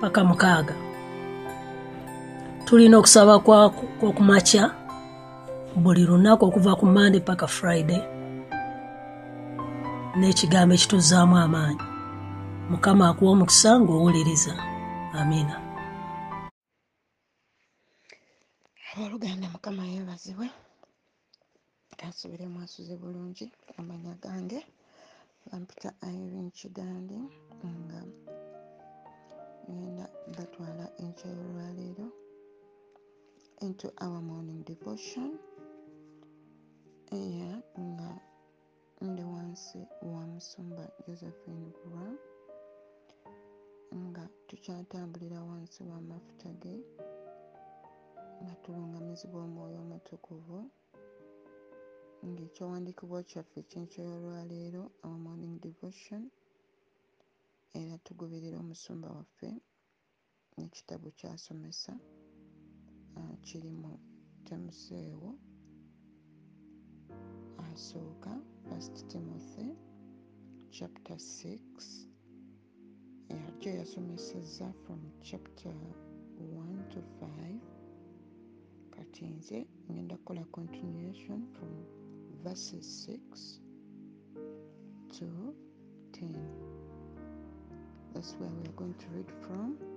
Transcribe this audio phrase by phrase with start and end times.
[0.00, 0.74] paka mukaaga.
[2.64, 3.38] Tulina okusaba
[3.98, 4.64] kwokumakya
[5.76, 8.02] buli lunaku okuva ku mande paka friday
[10.18, 11.84] n'ekigambo ekituzaamu amaanyi.
[12.70, 14.54] Mukama akuwa omukisa ng'owuliriza.
[15.18, 15.56] Amiina
[18.90, 20.46] abooluganda mukama yeebazibwe.
[21.98, 23.44] Kansubiremu asuze bulungi
[23.78, 24.60] amanya gange.
[25.46, 27.18] Bampita irene kigandi
[27.80, 28.00] nga
[29.74, 32.06] ngenda batwala enkya y'olwaleero
[33.66, 35.30] into our morning devotion
[37.20, 37.52] eya
[37.88, 38.10] nga
[39.08, 39.78] ndi wansi
[40.12, 42.08] wa musumba josephine bulwa
[44.06, 46.74] nga tukyatambulira wansi w'amafuta ge
[48.42, 50.58] nga tulungamizibwa omwoyo omutukuvu
[52.28, 56.22] ng'ekyawandiikibwa kyaffe ekyenkyo y'olwaleero our morning devotion
[57.80, 59.48] era tugoberera omusumba waffe
[60.60, 61.92] n'ekitabo kyasomesa
[63.44, 63.92] kiri mu
[64.46, 65.30] temuseewo
[67.68, 68.32] asooka
[68.66, 69.68] first timothy
[70.76, 72.08] chapter 6
[73.32, 75.74] yajjo yasomeseza from chapter
[76.36, 77.58] 1 to 5
[78.94, 79.58] kati nze
[79.90, 81.72] ngenda kukola continuation from
[82.44, 83.60] verses 6
[85.18, 85.26] to
[86.12, 86.36] 10
[88.12, 89.89] that's where we are going to read from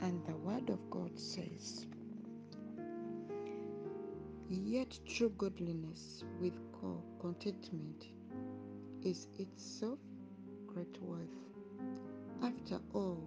[0.00, 1.86] and the word of god says
[4.48, 6.54] yet true godliness with
[7.20, 8.06] contentment
[9.02, 9.98] is itself
[10.66, 11.28] great worth.
[12.42, 13.22] After all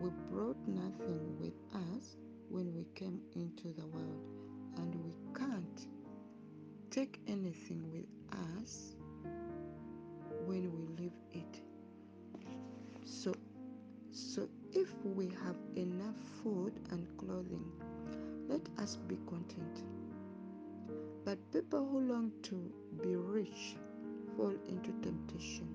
[0.00, 2.16] we brought nothing with us
[2.48, 4.26] when we came into the world
[4.76, 5.86] and we can't
[6.90, 7.20] take
[19.46, 19.84] content
[21.24, 23.76] but people who long to be rich
[24.36, 25.68] fall into temptation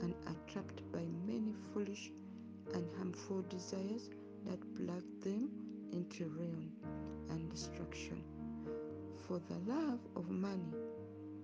[0.00, 2.10] and are trapped by many foolish
[2.74, 4.08] and harmful desires
[4.46, 5.50] that plug them
[5.92, 6.72] into ruin
[7.28, 8.22] and destruction.
[9.26, 10.72] For the love of money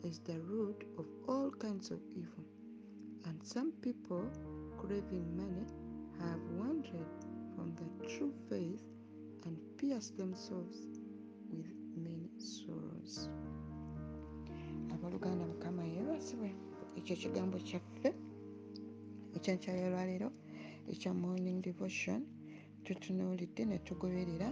[0.02, 2.44] is the root of all kinds of evil,
[3.26, 4.30] and some people
[4.78, 5.66] craving money
[6.20, 7.06] have wandered
[7.54, 8.82] from the true faith
[9.44, 10.95] and pierced themselves
[11.52, 13.30] with many sorrows.
[14.94, 16.50] abooluganda mukama yeebazibwe
[16.98, 18.10] ekyo ekigambo kyaffe
[19.36, 20.28] ekyenkya y'olwaleero
[20.92, 22.20] ekya morning devotion
[22.84, 24.48] tutunuulidde ne tugoberera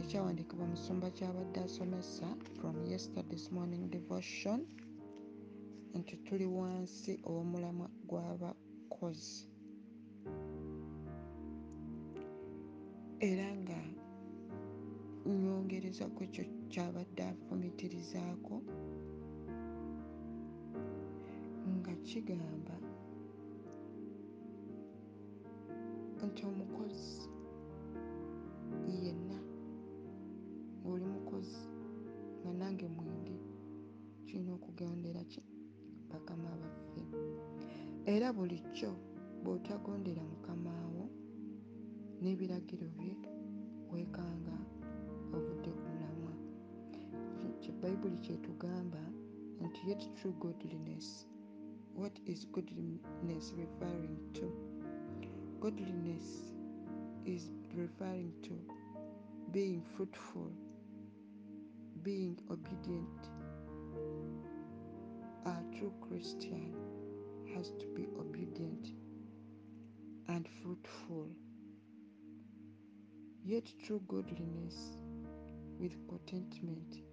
[0.00, 2.26] ekyawandiikibwa musumba kyabadde asomesa
[2.56, 4.60] from yesterday's morning devotion
[5.98, 9.40] nti tuli wansi ow'omulamwa gw'abakozi
[13.30, 13.78] era nga
[15.42, 18.54] nyongereza ku ekyo kyabadde afumitirizaako
[21.76, 22.76] nga kigamba
[26.26, 27.22] nti omukozi
[29.02, 29.38] yenna
[30.80, 31.62] ng'oli mukozi
[32.40, 33.36] nga nange mwenge
[34.26, 35.42] kirina okugondera ki?
[36.10, 37.02] Bakama baffe
[38.14, 38.90] era bulijjo
[39.42, 41.04] bw'otagondera mukamaawo
[42.20, 43.14] n'ebiragiro bye
[43.92, 44.56] weekanga
[47.82, 49.02] bayibuli kyetugamba
[49.64, 51.26] nti yet true godliness.
[51.94, 54.46] What is godliness referring to?
[55.60, 56.54] Godliness
[57.24, 58.54] is referring to
[59.52, 60.52] being fruitful
[62.02, 63.28] being obedient.
[65.44, 66.72] A true christian
[67.54, 68.88] has to be obedient
[70.28, 71.28] and fruitful.
[73.44, 74.96] Yet true godliness
[75.78, 77.09] with contentment.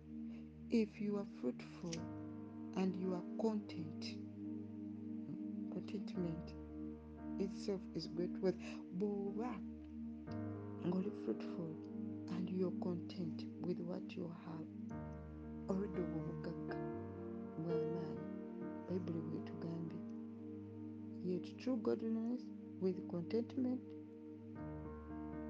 [0.70, 1.94] If you are fruitful
[2.76, 4.18] and you are content,
[5.72, 6.54] contentment
[7.40, 8.56] itself is great wealth.
[9.00, 9.56] Bw'oba
[10.84, 11.74] only fruitful
[12.32, 14.98] and you're content with what you have,
[15.70, 16.78] Already oludde obwo obugagga
[17.64, 18.22] bw'amaanyi
[18.88, 20.00] bayibuli bwetugambye
[21.24, 22.42] yet true godliness
[22.82, 23.82] with contentment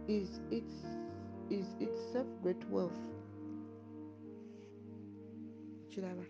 [0.08, 0.76] is its
[1.50, 3.17] is itself great wealth
[5.98, 6.26] kiraba.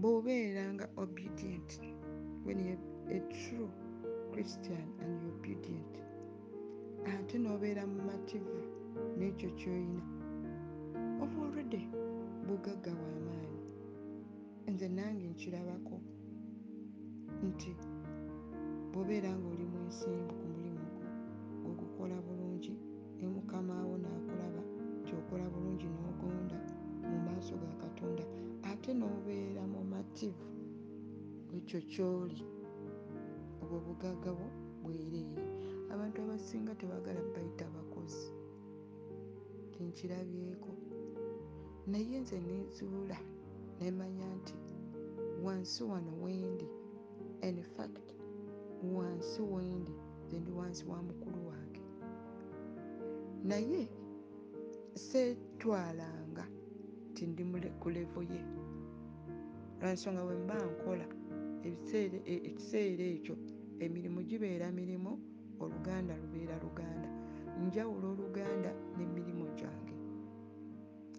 [0.00, 1.70] Bw'obeera nga obedient
[2.44, 2.58] when
[3.16, 3.68] a true
[4.32, 5.92] christian and obedient
[7.12, 8.56] ate n'obeera mumativu
[9.18, 10.02] n'ekyo ky'oyina
[11.22, 11.80] oba olwedde
[12.46, 13.60] bugagga bw'amaanyi
[14.72, 15.96] nze nange nkirabako
[17.48, 17.72] nti
[18.90, 20.45] bw'obeera ng'oli mwesimbu
[31.66, 32.40] ekyo ky'oli
[33.62, 34.48] obwo bugagga bwo
[34.82, 35.42] bwereere.
[35.92, 38.30] Abantu abasinga tebagala bayita bakozi
[39.74, 40.70] tenkirabyeko
[41.90, 43.18] naye nze nezuula
[43.80, 44.54] nemanya nti
[45.44, 46.68] wansi wano wendi.
[47.42, 48.06] In fact
[48.94, 49.94] wansi wendi
[50.26, 51.82] nze ndi wansi wa mukulu wange.
[53.42, 53.82] Naye
[54.94, 56.46] seetwalanga
[57.14, 57.42] ti ndi
[57.80, 58.42] ku levo ye.
[59.80, 61.15] Lwansonga bwe mba nkola
[61.66, 63.34] ekiseera ekyo
[63.84, 65.12] emirimu gibeera mirimu
[65.62, 67.08] oluganda lubeera luganda.
[67.66, 69.94] Njawula oluganda n'emirimu gyange.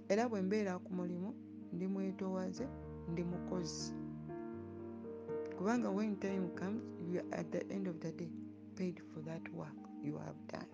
[0.09, 1.29] Era bwe mbeera ku mulimu
[1.73, 2.65] ndi mwetowaze
[3.11, 3.93] ndi mukozi.
[5.57, 8.29] Kubanga when time comes you are at the end of the day
[8.75, 10.69] paid for that work you have done.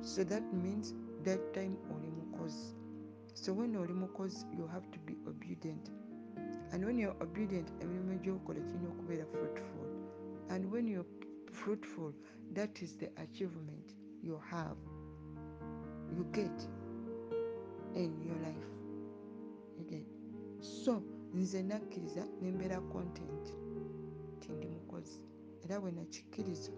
[0.00, 0.94] So that means
[1.24, 2.74] that time oli mukozi.
[3.34, 5.90] So when oli mukozi you have to be obedient
[6.72, 9.86] and when you're obedient emirimu gyokola kirina okubeera fruitful.
[10.48, 11.08] And when you're
[11.52, 12.12] fruitful
[12.54, 14.76] that is the achievement you have
[16.16, 16.68] you get
[17.94, 18.68] in your life.
[19.80, 20.04] Okay.
[20.60, 21.02] so
[21.34, 23.54] nze nakkiriza nembeera content.
[24.40, 25.20] Ti ndi mukozi.
[25.64, 26.72] Era bwe nakikkiriza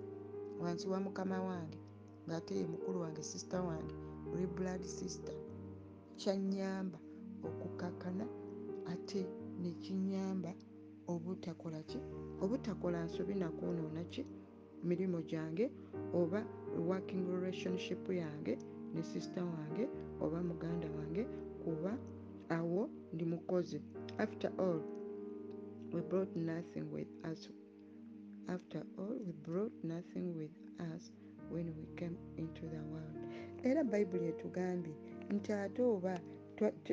[0.60, 1.78] wansi wa mukama wange
[2.28, 3.94] ngaate ye mukulu wange sisita wange
[4.32, 5.34] oli blood sister
[6.16, 6.98] kyanyamba
[7.44, 8.26] okukakana
[8.86, 9.26] ate
[9.64, 10.52] nekinyamba
[11.12, 11.98] obutakola ki?
[12.42, 14.22] Obutakola nsobi nakwonoona ki?
[14.84, 15.70] Mirimu gyange
[16.12, 16.40] oba
[16.88, 18.58] working relationship yange
[18.94, 19.88] ne sisita wange
[20.20, 21.24] oba muganda wange
[21.64, 21.92] kuba
[22.48, 23.80] awo ndi mukozi.
[24.18, 24.80] After all
[25.92, 27.48] we brought nothing with us.
[28.48, 30.52] After all we brought nothing with
[30.94, 31.12] us
[31.50, 33.16] when we came into the world.
[33.62, 34.94] Era bayibuli etugambye
[35.30, 36.20] nti ate oba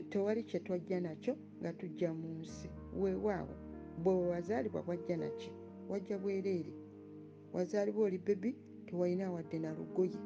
[0.10, 2.70] tewali kye twajja nakyo nga tujja mu nsi.
[3.00, 3.56] Weewaawo
[4.04, 5.52] bwe wazaalibwa wajja naki
[5.90, 6.74] wajja bwereere.
[7.54, 8.56] Wazaalibwa oli bebi
[8.86, 10.20] tewalina wadde na lugoye.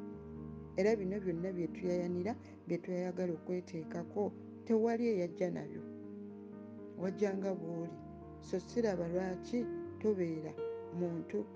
[0.76, 2.36] Era bino byonna byetuyayanira
[2.66, 4.32] byetwayagala okweteekako
[4.64, 5.82] tewali eyajja nabyo.
[6.98, 7.96] Wajjanga bw'oli.
[8.40, 9.66] So siraba lwaki
[9.98, 10.52] tobeera
[10.98, 11.46] muntu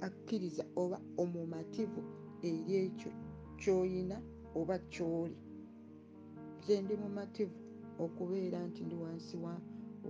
[0.00, 2.02] akkiriza oba omumativu
[2.42, 3.10] eri ekyo
[3.56, 4.16] kyoyina
[4.54, 5.36] oba kyoli
[6.58, 7.58] nze ndi mumativu
[8.04, 9.36] okubeera nti ndi wansi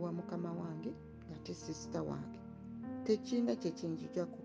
[0.03, 0.93] wa, mukama wange
[1.27, 2.41] nga te sisita wange
[3.05, 4.41] tekirina kyekinjijako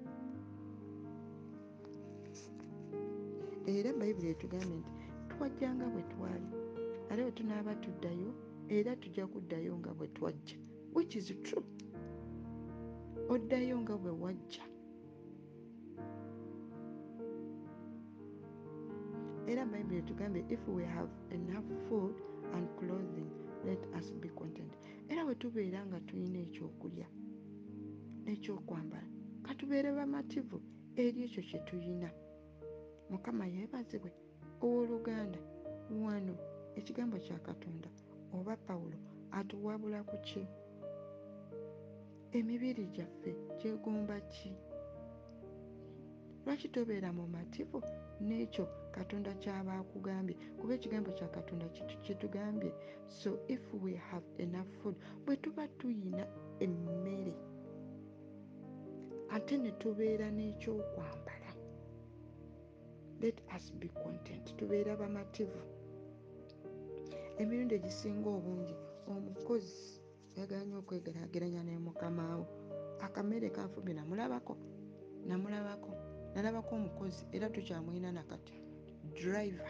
[3.75, 4.91] era bayibuli etugambye nti
[5.29, 6.49] twajjanga bwe twali
[7.09, 8.29] ate bwe tunaaba tuddayo
[8.77, 10.57] era tujja kuddayo nga bwe twajja
[10.95, 11.65] which is true.
[13.33, 14.63] Oddayo nga bwe wajja
[19.47, 22.15] era bayibuli etugambye if we have enough food
[22.53, 23.29] and clothing
[23.65, 24.71] let us be content.
[25.09, 27.07] Era bwe tubeera nga tulina ekyokulya
[28.23, 29.07] n'ekyokwambala
[29.45, 30.61] katubeere bamativu
[30.95, 32.09] eri ekyo kye tulina
[33.09, 34.11] mukama yeebazibwe
[34.63, 35.39] owooluganda
[36.03, 36.35] wano
[36.79, 37.89] ekigambo kya katonda
[38.35, 38.97] oba pawulo
[39.31, 40.43] atuwabula ku ki?
[42.37, 44.51] Emibiri gyaffe gyegomba ki?
[46.45, 47.79] Lwaki tobeera mumativu
[48.27, 48.65] n'ekyo
[48.97, 51.65] katonda kyaba akugambye kuba ekigambo kya katonda
[52.05, 52.71] kitugambye?
[53.07, 54.95] So if we have enough food
[55.25, 56.23] bwe tuba tuyina
[56.59, 57.33] emmere
[59.35, 61.51] ate ne tubeera n'ekyokwambala
[63.21, 65.61] let us be content tubeera bamativu.
[67.37, 68.75] Emirundi egisinga obungi
[69.07, 70.01] omukozi
[70.37, 72.45] yaganye okwegeraageranya ne mukamaawo
[73.05, 74.53] akamere kanfumbi namulabako
[75.27, 75.91] namulabako
[76.35, 78.53] nalabako omukozi era tukyamwina nakati
[79.13, 79.69] driver.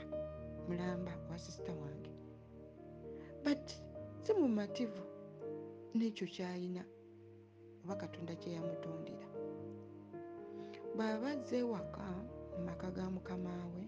[0.67, 2.11] Mulamba wa sisita wange.
[3.43, 3.73] But
[4.23, 5.01] si mumativu
[5.95, 6.83] n'ekyo kyayina
[7.83, 9.27] oba katonda kyeyamutondera
[10.95, 12.05] bw'aba azze ewaka
[12.55, 13.83] mu maka ga mukama we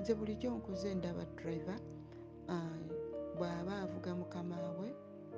[0.00, 1.78] nze bulijjo nkuze ndaba driver
[2.48, 2.80] ah,
[3.36, 4.88] bw'aba avuga mukama we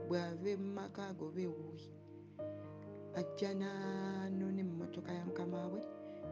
[0.09, 1.85] bw'ava mu maka ago oba ewuwi
[3.21, 5.81] ajja nanone mu motoka ya mukama we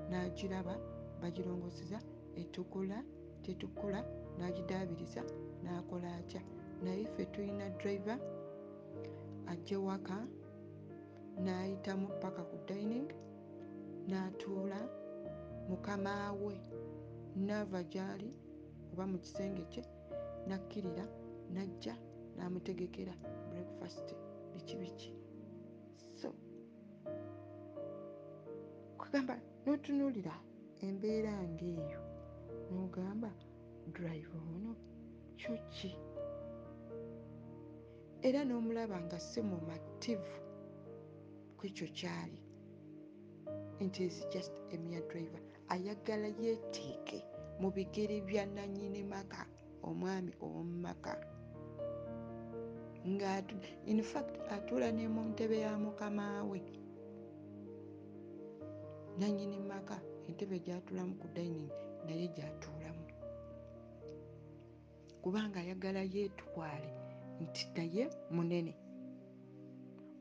[0.09, 0.75] n'agiraba
[1.21, 1.99] bagirongoseza
[2.40, 2.99] etukula
[3.44, 4.00] tetukula
[4.38, 5.23] n'agidaabiriza
[5.62, 6.42] n'akola atya?
[6.83, 8.18] Naye ffe tulina driver
[9.47, 10.16] ajja ewaka
[11.44, 13.09] n'ayitamu paka ku dining
[14.09, 14.80] n'atuula
[15.68, 16.54] mukama we
[17.47, 18.30] naava gy'ali
[18.92, 19.83] oba mu kisenge kye
[20.49, 21.04] nakkirira
[21.54, 21.94] najja
[22.37, 23.14] n'amutegekera
[23.50, 24.06] breakfast
[24.54, 25.11] biki biki.
[26.21, 26.28] So
[28.99, 30.35] kugamba n'otunuulira
[30.83, 32.00] embeera ng'eyo.
[32.71, 33.31] N'ogamba
[33.93, 34.73] drive ono
[35.38, 35.93] kyo ki?
[38.25, 40.35] Era n'omulaba nga si mumativu
[41.57, 42.40] ku ekyo kyali.
[43.85, 45.43] Nti is just a mere driver.
[45.69, 47.19] Ayagala yeeteeke
[47.61, 49.47] mu bigere bya nanyini maka
[49.83, 51.12] omwami ow'omu maka
[53.04, 53.45] nga
[53.85, 56.61] infact atuula ne mu ntebe ya mukama we.
[59.19, 61.71] Nanyini maka entebe gyatuulamu ku dining
[62.07, 63.04] naye gyatuulamu.
[65.23, 66.90] Kubanga ayagala yeetwale
[67.43, 68.04] nti naye
[68.35, 68.73] munene.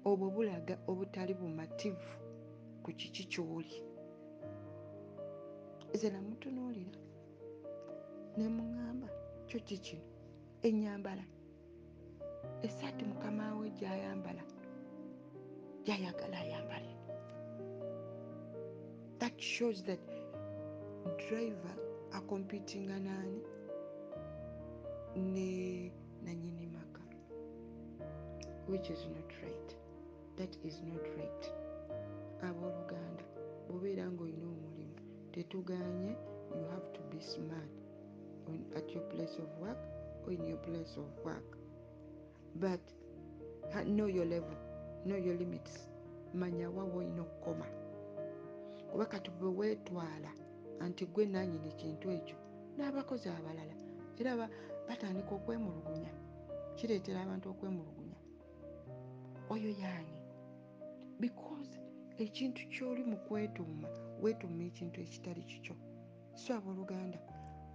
[0.10, 2.12] Obwo bulaga obutali bumativu
[2.84, 3.78] ku kiki kyoli.
[5.94, 7.00] Nze namutunuulira
[8.38, 9.08] ne muŋŋamba
[9.48, 10.06] kyo kikino
[10.68, 11.26] enyambala
[12.66, 14.44] esaati mukama we gyayambala
[15.86, 16.93] gyayagala ayambale
[19.24, 20.00] that shows that
[21.30, 21.76] driver
[22.12, 23.42] acompetinga naani
[25.16, 25.92] ne
[26.24, 27.00] nanyini maka.
[28.68, 29.76] Which is not right.
[30.38, 31.52] That is not right.
[32.42, 33.24] Abooluganda
[33.70, 34.96] bwobeera ngaolina omulimu
[35.32, 36.16] tetuganye
[36.56, 37.72] you have to be smart
[38.48, 39.80] on, at your place of work
[40.26, 41.58] or in your place of work.
[42.56, 42.82] But
[43.86, 44.58] know your level
[45.06, 45.88] know your limits.
[46.34, 47.83] Manya wa woolina okukoma
[48.94, 50.30] kuba kati bwe weetwala
[50.80, 52.38] anti gwe nanyini kintu ekyo
[52.78, 53.74] n'abakozi abalala
[54.20, 54.50] era ba-
[54.88, 56.12] batandika okwemulugunya
[56.78, 58.18] kireetera abantu okwemulugunya.
[59.54, 60.18] Oyo yaani
[61.20, 61.74] because
[62.24, 63.90] ekintu kyoli mu kwetuuma
[64.22, 65.76] weetuuma ekintu ekitali kikyo.
[66.42, 67.20] So abooluganda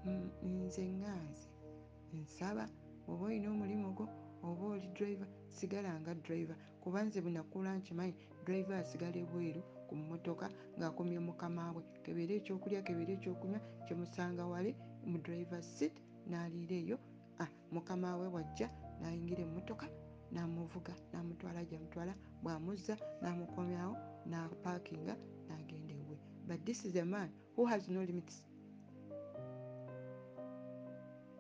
[0.05, 1.49] mm, nze ŋŋanze
[2.15, 2.65] nsaba
[3.11, 4.07] oba olina omulimu gwo
[4.47, 8.15] oba oli driver sigala nga driver kuba nze bwenakula nkimanyi
[8.47, 10.47] driver asigala ebweru ku mmotoka
[10.79, 14.71] ng'akomye mukama we kebeera ekyokulya kebeera ekyokunywa kyemusanga wali
[15.11, 15.95] mu driver seat
[16.29, 16.99] n'aliira eyo.
[17.75, 18.69] Mukama we wajja
[19.01, 19.87] n'ayingira emmotoka
[20.33, 23.95] n'amuvuga n'amutwala gyamutwala bw'amuzza n'amukomyawo
[24.31, 25.15] n'apaakinga
[25.47, 26.17] n'agenda ewe
[26.49, 28.43] but this is a man who has no limits.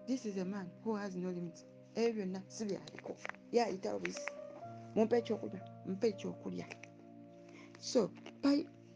[0.06, 1.66] This is a man who has no limits.
[1.94, 3.12] Ebyo byonna si byaliko
[3.52, 4.30] ye ayitawo bisi
[4.94, 6.66] mumpe ekyokunywa mumpe ekyokulya
[7.78, 8.10] so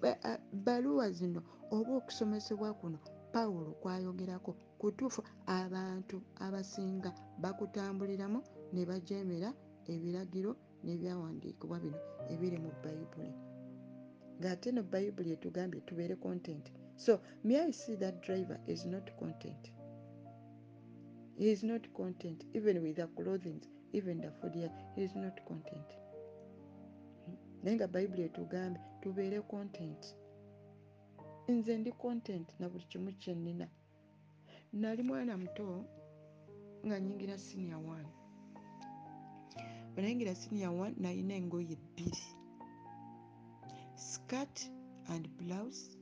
[0.00, 2.98] ba- a- baluwa zino oba okusomesebwa kuno
[3.32, 7.10] pawulo kwayogerako kutuufu abantu abasinga
[7.42, 8.40] bakutambuliramu
[8.72, 9.50] ne bajemera
[9.92, 10.52] ebiragiro
[10.84, 11.98] n'ebyawandiikibwa bino
[12.32, 13.32] ebiri mu bayibuli
[14.40, 16.66] ng'ate no bayibuli etugambye tubeere content.
[16.96, 19.70] So may i see that driver is not content?
[21.38, 23.60] He is not content even with the clothing
[23.92, 25.88] even the here, he is not content
[27.62, 30.02] naye nga bayibuli etugambe tubeere content.
[31.48, 33.68] Nze ndi content na buli kimu kyenina
[34.72, 35.84] nali mwana muto
[36.86, 38.08] nga nyingira senior one.
[39.92, 42.26] Bwe nayingira senior one nalina engoye bbiri.
[43.94, 44.70] Skirt
[45.08, 45.98] and blouse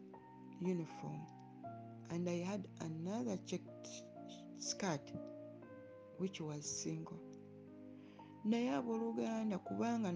[0.61, 1.21] uniform.
[2.11, 3.89] And i had another checked
[4.59, 5.13] skirt
[6.19, 7.19] which was single
[8.45, 10.09] naye abooluganda kubanga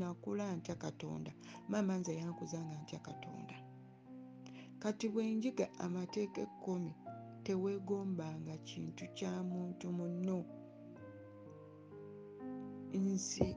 [0.00, 1.30] nakula ntya katonda?
[1.68, 3.54] Maama nze yankuzanga ntya katonda?
[4.82, 6.92] Kati bwenjiga amateeka ekkumi
[7.44, 10.38] teweegombanga kintu kya muntu munno.
[12.92, 13.48] Nze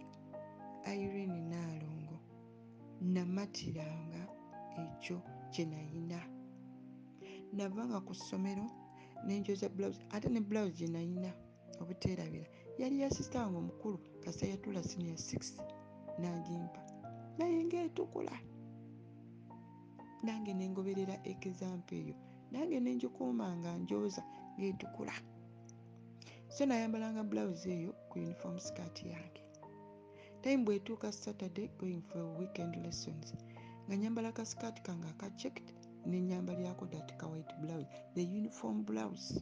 [0.93, 2.17] irene naalongo
[3.13, 4.21] namatiranga
[4.83, 5.17] ekyo
[5.51, 6.19] kye nayina.
[7.57, 8.65] Navanga ku ssomero
[9.25, 11.31] nenjoza blouse ate ne blouse gye nayina
[11.81, 15.61] obuteerabira yali ya sisita wange omukulu kasa yatula senior 6
[16.19, 16.81] n'agimpa.
[17.37, 18.35] Naye ngaetukula
[20.23, 22.15] nange nengoberera ekizampa eyo.
[22.51, 24.23] Nange nenjikuuma nga njoza
[24.57, 25.13] ngaetukula
[26.47, 29.41] so nayambalanga blouse eyo ku uniform skirt yange.
[30.41, 33.33] Time bwetuuka saturday going for weekend lessons
[33.87, 35.67] nga nyambala ka skirt kange akachecked
[36.05, 39.41] nenyambalyako that ka white blouse the uniform blouse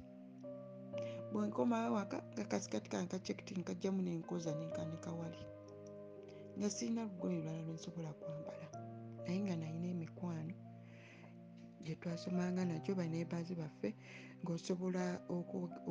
[1.32, 5.44] bwenkomawo waka nga kasikati kange kachecked nkajjamu nenkoza nenkanika wali.
[6.58, 8.68] Nga sirina lugoye lulala lwensobola kwambala
[9.26, 10.54] naye nga nalina emikwano
[11.86, 13.90] gyetwasomanga nakyo banebazi baffe
[14.44, 15.04] ngaosobola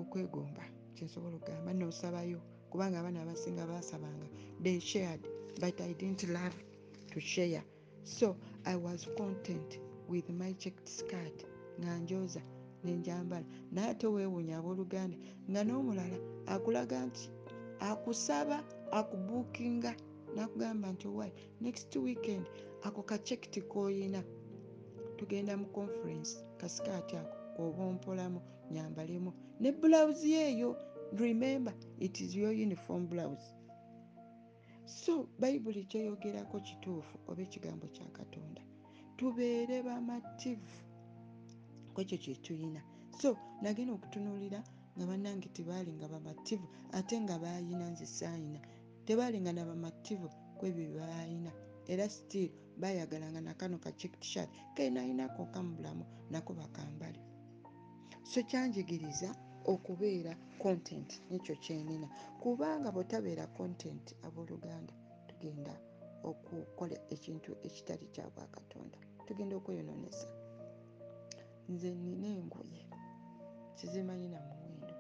[0.01, 0.65] okwegomba.
[0.95, 2.41] Kyensobola okugamba nosabayo
[2.71, 4.27] kubanga abaana abasinga basabanga.
[4.63, 5.23] They shared
[5.61, 6.57] but i didn't love
[7.13, 7.63] to share.
[8.05, 9.79] So i was content
[10.09, 11.39] with my checked skirt.
[11.81, 12.43] Nga njoza
[12.85, 15.17] nenjambala naye ate weewuunya abooluganda
[15.51, 17.31] nga n'omulala akulaga nti
[17.81, 18.59] akusaba
[18.99, 19.93] akubuukinga
[20.35, 22.47] nakugamba nti owai next weekend
[22.83, 24.23] ako kachekiti koyina.
[25.17, 27.37] Tugenda mu conference kasikaati ako
[27.69, 29.33] oba ompolamu nyambalemu.
[29.61, 30.77] Ne blouse yeeyo
[31.13, 33.55] remember it is your uniform blouse.
[34.85, 38.63] So bayibuli kyeyogerako kituufu oba ekigambo kya katonda.
[39.17, 40.83] Tubeere bamativu
[41.95, 42.81] kwekyo kyetuyina
[43.21, 43.31] so
[43.63, 44.61] nagenda okutunuulira
[44.97, 46.67] nga bannange tebaali nga bamativu
[46.99, 48.61] ate nga bayina nze saayina
[49.07, 51.53] tebaali nga nabamativu kwebyo byebayina
[51.93, 57.21] era still bayagalanga nakano kachektshat kenayinako kamubulamu nako bakambale.
[58.31, 59.35] So kyanjigiriza
[59.73, 60.33] okubeera
[60.63, 62.09] content nekyo kyenina.
[62.41, 64.95] Kubanga bwetabeera content abooluganda
[65.29, 65.75] tugenda
[66.29, 70.29] okukola ekintu ekitali kyabwakatonda tugenda okweyononesa
[71.69, 72.83] nze nina engoye
[73.77, 74.95] kizimanyi na muwendo.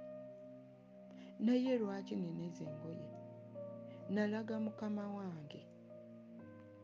[1.44, 3.06] Naye lwaki nina ezo engoye?
[4.14, 5.60] Nalaga mukama wange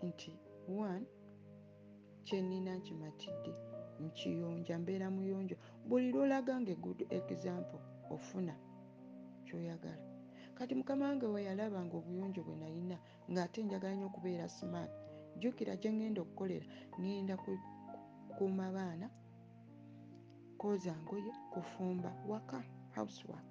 [0.08, 0.32] nti
[0.68, 1.06] one
[2.25, 3.52] kyenina nkimatidde
[4.04, 5.56] nkiyonja mbeera muyonjo.
[5.88, 7.00] Buli lwolaga nga egood
[7.33, 7.81] example
[8.14, 8.55] ofuna
[9.44, 10.05] kyoyagala.
[10.57, 12.96] Kati mukama wange weyalaba nga obuyonjo bwe nalina
[13.31, 14.90] ngaate njagala nyo okubeera smart
[15.38, 16.66] jjukira gyengenda okukolera
[17.00, 19.07] ngenda kukuuma baana
[20.59, 22.59] kwoza ngoye kufumba waka
[22.97, 23.47] housework.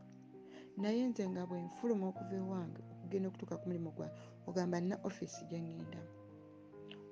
[0.77, 4.17] Naye nze nga bwenfuluma okuva ewange okugenda okutuuka ku mulimu gwange
[4.47, 6.11] ogamba nina offisi gyengendamu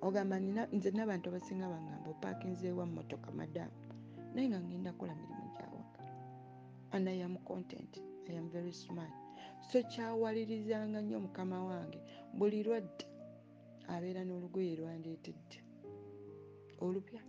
[0.07, 0.35] ogamba
[0.75, 3.75] nze nabantu abasinga bagamba opakinzeewa mumotoka madamu
[4.33, 5.99] naye nga ngenda kukola mirimu gyawaka
[6.95, 7.99] and i am content.
[8.29, 9.11] I am very smart.
[9.71, 11.99] So kyawalirizanga nnyo mukama wange.
[12.33, 13.05] Buli lwadda
[13.87, 15.57] abeera n'olugoye lwandeetedde.
[16.79, 17.21] Olupya?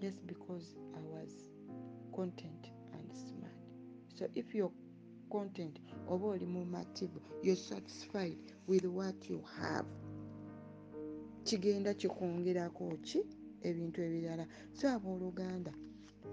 [0.00, 1.49] Just because i was
[2.12, 3.60] content and smart
[4.14, 4.74] so if you're
[5.30, 9.88] content oba oli mumativu you're satisfied with what you have
[11.44, 13.20] kigenda kikwongerako ki?
[13.68, 14.46] Ebintu ebirala.
[14.72, 15.72] So abooluganda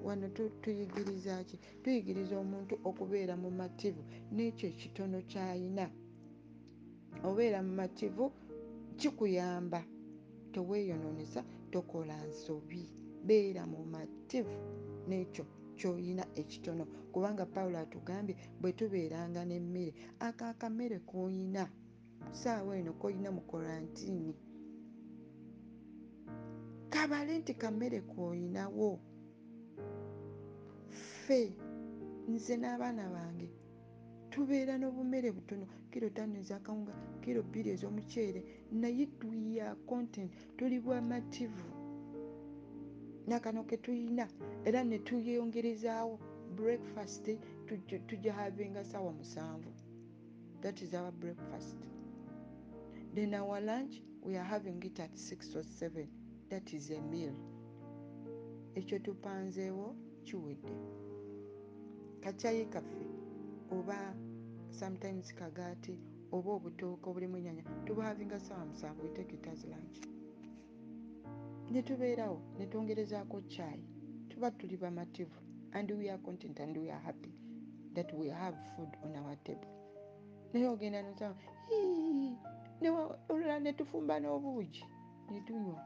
[0.05, 0.27] wano
[0.61, 1.57] tuyigiriza ki?
[1.81, 4.03] Tuyigiriza omuntu okubeera mumativu
[4.35, 5.85] n'ekyo ekitono kyayina.
[7.27, 8.25] Obeera mumativu
[8.99, 9.81] kikuyamba
[10.53, 12.83] teweeyononesa tokola nsobi.
[13.27, 14.57] Beera mumativu
[15.07, 15.45] n'ekyo
[15.79, 16.83] kyoyina ekitono.
[17.13, 21.63] Kubanga pawulo atugambye bwe tubeeranga n'emmere ako akamere koyina
[22.31, 24.33] saawa eno koyina mu kolantiini
[26.89, 28.99] kabale nti kamere koyinawo
[30.89, 31.41] ffe
[32.31, 33.47] nze n'abaana bange
[34.31, 35.65] tubeera n'obumere butono.
[35.91, 38.41] Kiro tano ezakawunga kiro bbiri ez'omuceere
[38.81, 41.76] naye tuya content tuli bwamativu
[43.27, 44.27] nakano ketuyina
[44.65, 46.19] era netuyongerezaawo
[46.55, 47.29] breakfast
[48.07, 49.71] tujahavinga sawa musanvu.
[50.61, 51.77] That is our breakfast.
[53.13, 56.07] Then our lunch we are having it at six or seven.
[56.49, 57.35] That is a meal.
[58.75, 60.71] Ekyo tupanzeewo kiwedde.
[62.21, 63.07] Kacayi kaffe
[63.71, 64.15] oba
[64.71, 65.99] sometimes kagaati
[66.31, 69.99] oba obutooka obulimu enyanya tubahavinga sawa musanvu we take it as lunch
[71.71, 73.83] netubeerawo netwongerezaako chai
[74.29, 75.39] tuba tuli bamativu.
[75.73, 77.31] And we are content and we are happy
[77.93, 79.67] that we have food on our table.
[80.53, 81.35] Naye ogenda nosaba
[83.29, 84.85] olulala netufumba n'obuugi.
[85.31, 85.83] Netunywa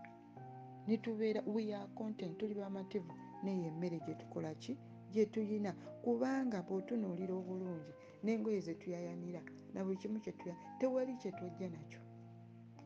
[0.87, 3.13] netubeera we are content tuli bamativu.
[3.43, 4.77] Neyo emmere gyetukola ki?
[5.11, 7.91] Gyetuyina kubanga bwotunuulira obulungi
[8.23, 9.41] n'engoye zetuyayanira
[9.73, 11.99] na buli kimu kyetuya tewali kyetwojja nakyo.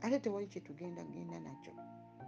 [0.01, 1.73] Ate tewali kyetugenda genda nakyo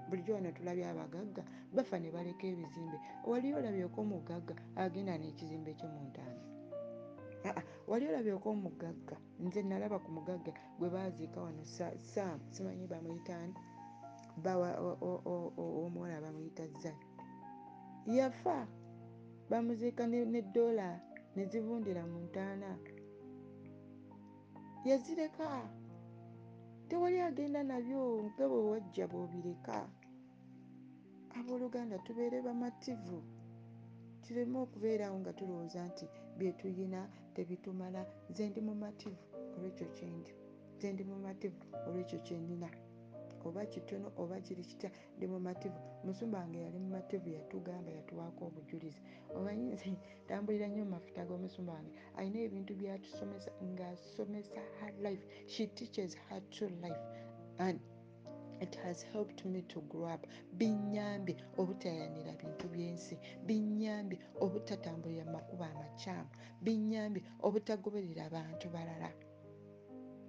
[0.09, 1.43] bulijjo wano tulabye abagagga
[1.75, 2.97] bafa ne baleka ebizimbe.
[3.29, 6.41] Wali olabyeko omugagga agenda n'ekizimbe kye mu ntaana.
[7.47, 11.63] Aa wali olabyeko omugagga nze nalaba ku mugagga gwe baziika wano
[12.13, 13.53] saamu simanyi bamuyitaani
[14.43, 14.69] bawa
[15.85, 17.05] omuwala bamuyita zani
[18.17, 18.67] yafa
[19.49, 20.87] bamuziika nedoola
[21.35, 22.69] nezivundira mu ntaana.
[24.87, 25.47] Yazireka
[26.89, 29.75] tewali agenda nabyo nga bwe wajja bwobireka.
[31.37, 33.17] Abooluganda tubeere bamativu
[34.23, 36.05] kireme okubeerawo nga tulowooza nti
[36.37, 36.99] byetuyina
[37.35, 38.01] tebitumala.
[38.29, 39.23] Nze ndi mumativu
[39.55, 40.31] olwekyo kyendi
[40.75, 42.69] nze ndi mumativu olwekyo kyenina
[43.47, 49.01] oba kitono oba kiri kitya ndi mumativu musumba wange yali mumativu yatugamba yatuwaako obujulizi.
[49.37, 49.91] Omanyinzi
[50.27, 51.91] tambulira nnyo mumafuta g'omusumba wange.
[52.17, 55.23] Alina ebintu byatusomesa ngaasomesa her life.
[55.47, 57.03] She teaches her to life
[57.59, 57.79] and
[58.59, 60.23] it has helped me to grow up.
[60.59, 63.15] Binyambye obutayanira bintu byensi
[63.47, 66.29] binyambye obutatambulira makubo amakyamu
[66.61, 69.11] binyambye obutagoberera abantu balala.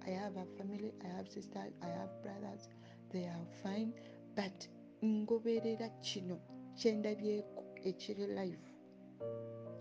[0.07, 2.69] I have a family i have sisters i have brothers
[3.11, 3.91] they are fine
[4.35, 4.69] but
[5.05, 6.37] ngoberera kino
[6.77, 8.67] kyendabyeko ekiri life.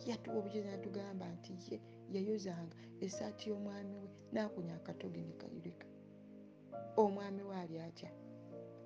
[0.06, 1.76] Yatuwa obujuzi natugamba nti ye
[2.14, 5.86] yayozanga esaati y'omwami we nakunya akatogi nekayirika
[7.02, 8.10] omwami we ali atya?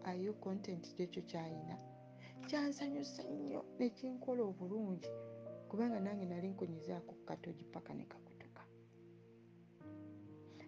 [0.04, 1.76] Ayo content kyekyo kyayina.
[2.48, 5.10] Kyansanyusa nnyo nekinkola obulungi
[5.68, 8.31] kubanga nange nali nkonyezaako kukatogi paka nekakutuka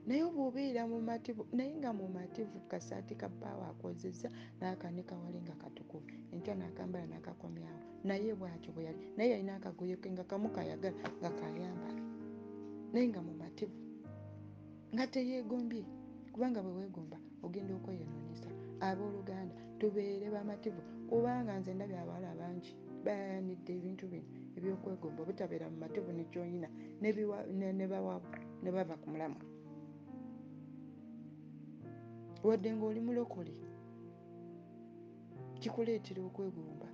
[0.07, 4.29] naye obwobeera mumativu naye nga mumativu kasaati ka baawa akozeza
[4.61, 7.81] nakanikawale nga katukuvu enkya nakambala nakakomyawo.
[8.05, 12.03] Naye bwatyo bwe yali naye yalina akagoye ke nga kamu kayagala nga kayambala
[12.93, 13.77] naye nga mumativu
[14.95, 15.83] nga teyegombye
[16.33, 18.49] kubanga bwe wegomba ogenda okweyononesa
[18.87, 22.73] abooluganda tubeere bamativu kubanga nze ndabye abawala bangi
[23.05, 26.69] bayanidde ebintu bino ebyokwegomba obutabeera mumativu nekyoyina
[27.79, 28.29] nebawabu
[28.63, 29.39] ne bava ku mulamu
[32.45, 33.53] wadde ngaoli mulokole
[35.61, 36.89] kikuleetera okwegomba.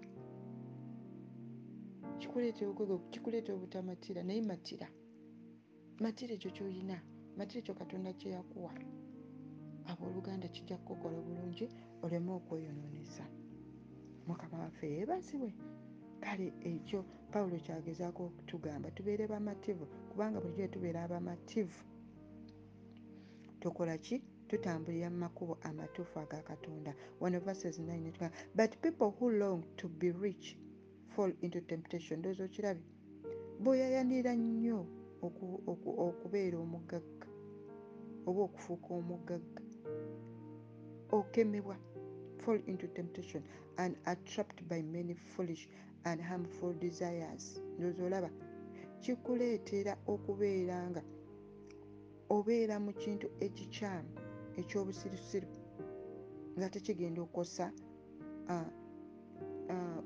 [2.20, 4.88] Kikuleetera okwegomba kikuleetera obutamatira naye matira
[6.02, 6.96] matira ekyo kyoyina
[7.36, 8.72] matira ekyo katonda kyeyakuwa
[9.90, 11.66] abooluganda kijja kukola bulungi
[12.04, 13.24] oleme okweyononesa
[14.26, 15.50] mukama waffe yeebazibwe.
[16.24, 17.00] Kale ekyo
[17.32, 21.80] pawulo kyagezaako okutugamba tubeere bamativu kubanga bulijjo tubeera abamativu
[23.60, 24.16] tukola ki
[24.50, 26.92] tutambulira mu makubo amatuufu aga katonda.
[27.20, 30.56] One verses 9 but people who long to be rich
[31.14, 32.18] fall into temptation.
[32.18, 32.82] Ndoozi okirabye?
[33.60, 34.86] Bweyayanira nnyo
[36.04, 37.28] okubeera omugagga
[38.26, 39.62] oba okufuuka omugagga
[41.12, 41.76] okemebwa
[42.42, 43.42] fall into temptation
[43.76, 45.68] and are trapped by many foolish
[46.04, 47.62] and harmful desires.
[47.78, 48.30] Ndoozi olaba?
[49.00, 51.02] Kikuleetera okubeera nga
[52.30, 55.48] obeera mu kintu ekikyamu ekyobusirusiru
[56.56, 57.72] nga tekigenda okosa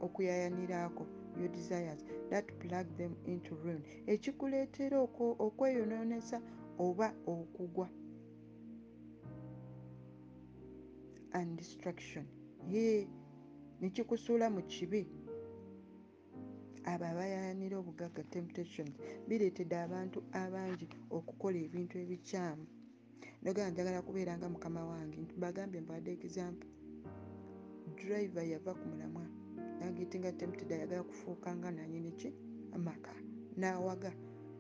[0.01, 3.83] okuyayaniraako your desires that plug them into ruin.
[4.07, 4.99] Ekikuleetera
[5.47, 6.41] okweyononesa
[6.79, 7.89] oba okugwa.
[11.33, 12.27] And destruction.
[12.71, 13.09] Ye
[13.81, 15.07] nekikusuula mu kibi.
[16.85, 18.89] Abo abayayanira obugagga temptation
[19.29, 22.67] bireetedde abantu abangi okukola ebintu ebikyamu
[23.45, 25.19] nogamba njagala kubeera nga mukama wange.
[25.37, 26.69] Bagambye mbawadde example.
[27.97, 29.25] Driver yava ku mulamwa
[29.81, 32.33] nagetinga tempted ayagala kufuuka nga nanyiniki
[32.73, 33.13] amaka.
[33.57, 34.13] Nawaga.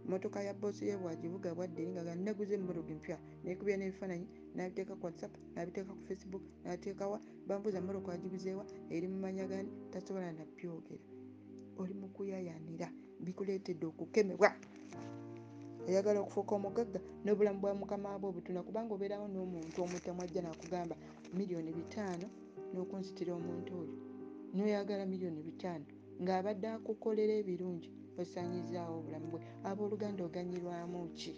[0.07, 5.05] Motoka ya boosi ye bwagivuga bwadde eringa ga neguze emmotoka empya nekubya n'ebifaananyi nabiteeka ku
[5.07, 7.19] whatsapp nabiteeka ku facebook nateekawa
[7.49, 9.71] bambuuza motoka wagiguzeewa eri mumanya gani?
[9.91, 11.01] Tasobola nabyogera
[11.81, 12.89] oli mukuyayanira
[13.25, 14.53] bikuleetedde okukemebwa
[15.89, 20.95] oyagala okufuuka omugagga n'obulamu bwa mukama bwe obutuna kubanga obeerawo n'omuntu omutamu ajja nakugamba
[21.39, 22.27] miliyoni bitaano
[22.73, 23.97] n'okunsitira omuntu oyo.
[24.55, 25.87] Noyagala miliyoni bitaano
[26.23, 27.89] ng'abadde akukolera ebirungi
[28.21, 29.41] osanyizaawo obulamu bwe.
[29.69, 31.35] Abooluganda oganyirwamu ki?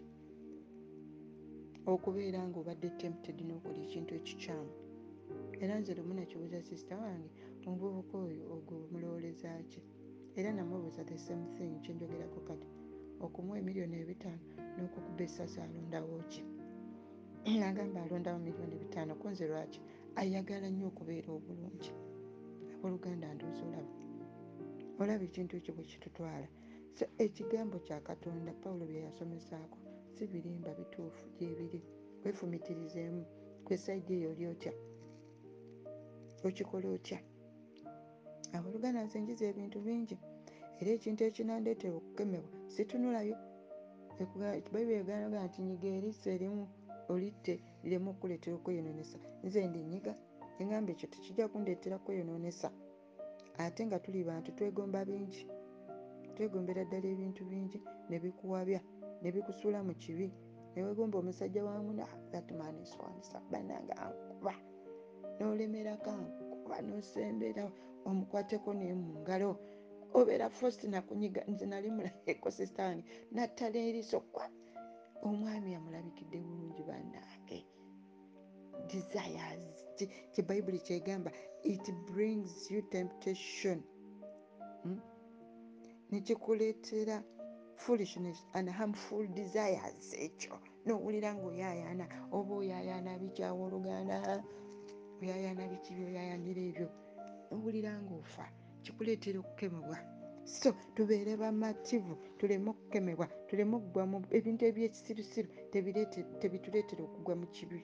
[1.93, 4.73] Okubeera nga obadde tempted n'okola ekintu ekikyamu.
[5.63, 7.31] Era nze lumu nakibuuza sisita wange
[7.67, 9.81] omuvubuka oyo ogwo mulowoleza ki
[10.39, 12.69] era namubuuza the same thing kyenjogerako kati
[13.25, 16.43] okumuwa emiliyoni ebitaano n'okukuba essasi alondawo ki?
[17.61, 19.81] Nagamba alondawo miliyoni bitaano kunze lwaki?
[20.21, 21.91] Ayagala nnyo okubeera obulungi.
[22.75, 23.93] Aboluganda ndoozi olaba
[25.01, 26.49] olaba ekintu ekyo bwe kitutwala.
[26.97, 29.79] So ekigambo kya katonda pawulo bye yasomesaako
[30.15, 31.81] si birimba bituufu gyebiri
[32.25, 33.23] wefumitirizeemu
[33.65, 34.73] kwesaidi eyo oli otya?
[36.47, 37.19] Okikola otya?
[38.57, 40.17] Aboluganda nze njiza ebintu bingi.
[40.81, 43.37] Era ekintu ekinandeetera okukemebwa situnulayo
[44.73, 46.65] bayibuli eganaga nti nyiga erisa erimu
[47.13, 50.13] olitte liremu okukuleetera okweyononesa nze ndi nyiga
[50.61, 52.69] eŋamba ekyo tekijja kundeetera kweyononesa
[53.65, 55.43] ate nga tuli bantu twegomba bingi.
[56.35, 58.81] Twegombera ddala ebintu bingi ne bikuwabya
[59.23, 60.29] ne bikusuula mu kibi.
[60.75, 64.55] Newegomba omusajja wamuna thatmaniswansa bananga ankuba.
[65.39, 67.65] Nolemerako ankuba nosembera
[68.09, 69.51] omukwateko naye mu ngalo
[70.15, 74.47] obeera fost nakunyiga nze nali mulaeko sistange nattala eriso kwa.
[75.27, 77.59] Omwami amulabikidde bulungi bannange.
[78.91, 79.79] Desires
[80.33, 81.31] kyebayibuli kyegamba
[81.65, 83.83] it brings you temptation.
[84.83, 85.01] Hmm?
[86.11, 87.23] nekikuleetera
[87.77, 90.59] foolishness and harmful desires ekyo.
[90.87, 94.45] Nowulira ngaoyayana oba oyayana bikyawa oluganda
[95.21, 96.89] oyayana biki byoyayanira ebyo.
[97.53, 98.47] Owulira ngaofa
[98.87, 99.99] kikuleetera okukemebwa
[100.47, 105.49] so tubeere bamativu tuleme okukemebwa tuleme okugwa mu ebintu ebyekisirusiru
[106.41, 107.81] tebituleetera okugwa mu kibi.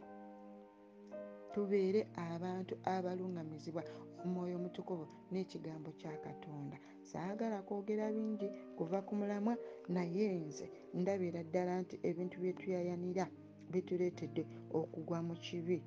[1.52, 2.00] Tubeere
[2.32, 3.82] abantu abalungamizibwa
[4.22, 6.76] omwoyo omutukuvu n'ekigambo kya katonda.
[7.10, 9.54] Saagala kwogera bingi kuva ku mulamwa
[9.94, 10.66] naye nze
[11.00, 13.24] ndabira ddala nti ebintu byetuyayanira
[13.72, 14.42] bituleetedde
[14.78, 15.78] okugwa mu kibi.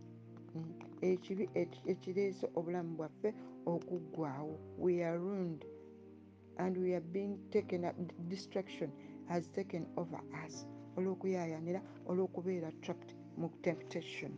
[0.51, 0.73] Hmm.
[1.11, 1.45] ekibi
[1.91, 3.29] ekireese obulamu bwaffe
[3.65, 5.65] okuggwawo we are ruined
[6.57, 7.95] and we are being taken up
[8.29, 8.91] distraction
[9.27, 10.67] has taken over us.
[10.97, 14.31] Olw'okuyayanira olw'okubeera trapped mu temptation.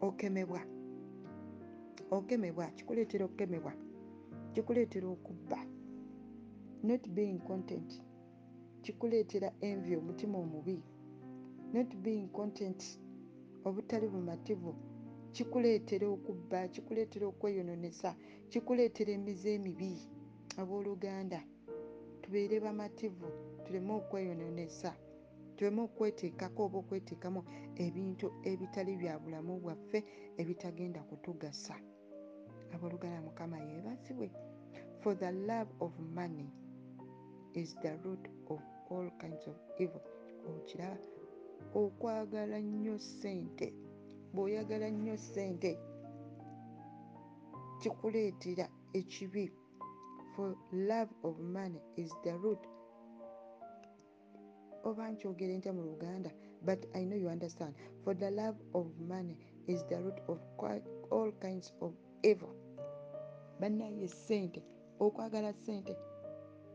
[0.00, 0.60] Okemebwa.
[2.10, 2.66] Okemebwa.
[2.76, 3.72] Kikuleetera okukemebwa
[4.52, 5.66] kikuleetera okubba.
[6.82, 8.02] Not being content.
[8.82, 10.82] Kikuleetera envy omutima omubi.
[11.72, 12.98] Not being content.
[13.64, 14.74] Obutali bumativu
[15.32, 18.10] kikuleetera okubba kikuleetera okweyononesa
[18.50, 19.92] kikuleetera emize emibi.
[20.60, 21.40] Abooluganda
[22.22, 23.28] tubeere bamativu
[23.64, 24.90] tuleme okweyononesa
[25.56, 27.40] tuleme okweteekako oba okweteekamu
[27.84, 29.98] ebintu ebitali bya bulamu bwaffe
[30.40, 31.76] ebitagenda kutugasa.
[32.74, 34.28] Abooluganda mukama yeebazibwe.
[35.00, 36.48] For the love of money
[37.54, 40.02] is the root of all kinds of evil.
[40.48, 40.98] Okiraba
[41.74, 43.74] okwagala nnyo ssente
[44.34, 45.70] bw'oyagala nnyo ssente
[47.80, 48.66] kikuleetera
[48.98, 49.44] ekibi.
[50.34, 52.62] For love of money is the root.
[54.84, 56.30] Oba nkyogere ntya mu luganda
[56.64, 57.74] but i know you understand.
[58.04, 60.38] For the love of money is the root of
[61.10, 61.92] all kinds of
[62.22, 62.54] evil.
[63.60, 64.62] Bannaye sente
[65.00, 65.96] okwagala sente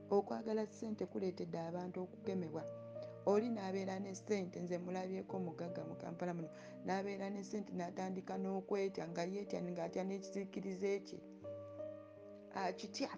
[0.10, 2.64] okwagala sente kuleetedde abantu okukemebwa
[3.32, 6.50] oli n'abeera ne sente nze mulabyeko mugagga mu kampala muno
[6.86, 11.20] n'abeera ne sente n'atandika n'okwetya nga yeetya ng'atya n'ekisiikirize kye.
[12.62, 13.12] Akitya?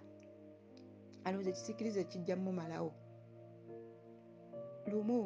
[1.24, 2.92] Alowooza ekisiikirize kijja mumalawo
[4.90, 5.20] lumu?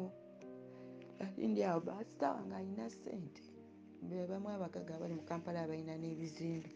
[1.23, 3.43] Alindi awo baasita wange alina sente
[4.07, 6.69] bebamu abagagga abali mu kampala abalina n'ebizimbe.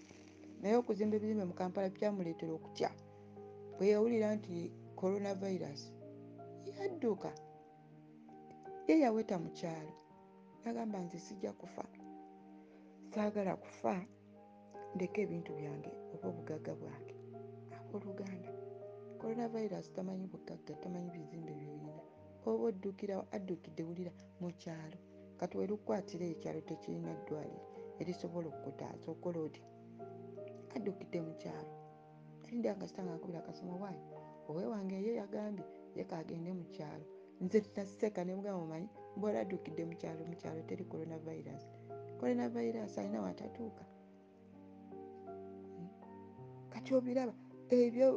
[0.62, 2.90] Naye okuzimba ebizimbe mu kampala kyamuleetera okutya?
[3.78, 4.56] Bwe yawulira nti
[5.00, 5.82] coronavirus
[6.68, 7.30] yadduka
[8.90, 9.94] ye yaweta mu kyalo
[10.66, 11.86] yagamba nze sijja kufa.
[13.14, 13.94] Saagala kufa
[14.96, 17.16] ndeka ebintu byange oba obugagga bwange.
[17.78, 18.52] Aboluganda
[19.20, 21.94] coronavirus tamanyi bugagga tamanyi bizimbe byoyina
[22.48, 24.98] oba oddukirawo addukidde wulira mu kyalo.
[25.40, 27.62] Kati werukwatira ekyalo tekirina ddwaliro
[28.02, 29.62] erisobola okutaaza okola oti
[30.76, 31.72] addukidde mu kyalo.
[32.44, 34.02] Alinda nga sitanga akubira akasoma waayo
[34.50, 35.66] owe wange ye yagambye
[35.98, 37.06] yeka agende mu kyalo
[37.42, 41.64] nze naseka ne mugamba omanyi bwala addukidde mu kyalo mu kyalo teri coronavirus.
[42.20, 43.84] Coronavirus alina watatuuka.
[46.72, 47.34] Kati obiraba
[47.70, 48.08] ebyo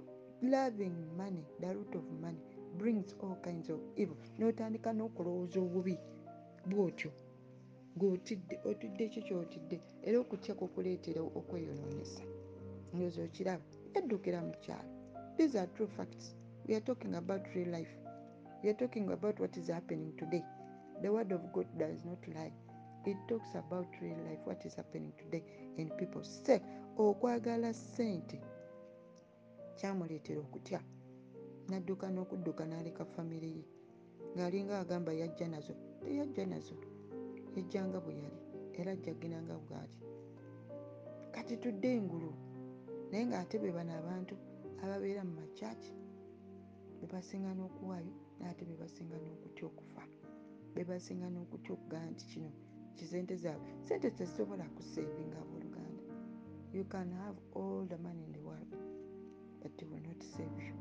[0.43, 2.43] loving money the root of money
[2.79, 4.17] brings all kinds of evil.
[4.39, 5.97] Notandika n'okulowooza obubi
[6.71, 7.11] bwotyo
[7.97, 12.25] ngaotidde otidde ekyo kyotidde era okutya kukuleetera okweyononesa
[12.93, 14.91] ndowooza okiraba yaddukira mu kyalo.
[15.37, 16.35] These are true facts.
[16.67, 18.02] We are talking about real life
[18.63, 20.45] we are talking about what is happening today.
[21.03, 22.53] The word of god does not lie.
[23.05, 25.43] It talks about real life what is happening today
[25.77, 26.61] in people se
[26.97, 28.41] okwagala sente
[29.77, 30.81] kyamuleetera okutya.
[31.69, 33.65] Nadduka n'okudduka n'aleka famire ye.
[34.37, 35.75] Ng'alinga agamba yajja nazo.
[36.01, 36.75] Teyajja nazo.
[37.57, 38.41] Yajjanga bwe yali.
[38.79, 40.03] Era ajjaginanga bwati
[41.33, 42.33] kati tudde engulu.
[43.11, 44.37] Naye ng'ate be bano abantu
[44.83, 45.93] ababeera mu makyaki
[47.01, 50.03] bebasinga n'okuwaayo naate bebasinga n'okutya okufa.
[50.75, 52.51] Bebasinga n'okutya okugamba nti kino
[52.97, 56.03] kisente zaabwe sente tezisobola kusevinga abooluganda
[56.73, 58.73] you can have all the money in the world
[59.61, 60.75] but they will not save you.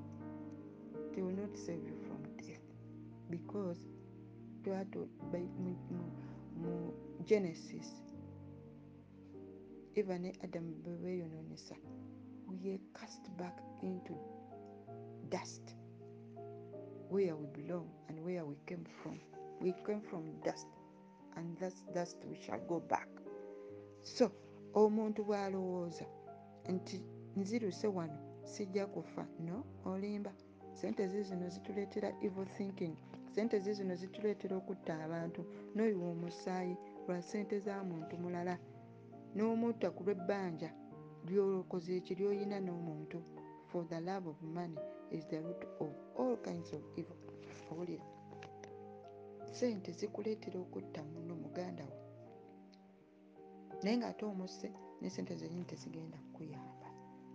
[1.14, 2.66] They will not save you from death.
[3.30, 3.80] Because
[4.64, 5.08] twato
[6.56, 6.94] mu
[7.26, 8.04] genesis
[9.96, 11.76] eva ne adamu bwe beeyononesa
[12.48, 14.16] we are cast back into
[15.30, 15.76] dust
[17.12, 19.20] where we belong and where we came from.
[19.60, 20.68] We came from dust
[21.36, 23.08] and that's dust we shall go back.
[24.02, 24.32] So
[24.74, 26.06] omuntu bw'alowooza
[26.70, 27.04] nti
[27.36, 29.28] nziruse wano sijja kufa.
[29.40, 30.34] No olimba.
[30.74, 32.96] Sente zizino zituleetera evil thinking.
[33.32, 35.46] Sente zizino zituleetera okutta abantu.
[35.76, 38.58] N'oyiwa omusaayi lwa sente za muntu mulala.
[39.36, 40.70] N'omutta ku lw'ebbanja
[41.26, 43.18] lyolokoze eki lyoyina n'omuntu
[43.72, 44.78] for the love of money
[45.12, 47.16] is the root of all kinds of evil.
[47.72, 48.04] Owulira.
[49.52, 51.96] Sente zikuleetera okutta muno muganda wo.
[53.84, 56.88] Naye ng'ate omusse ne sente zenyini tezigenda kukuyamba.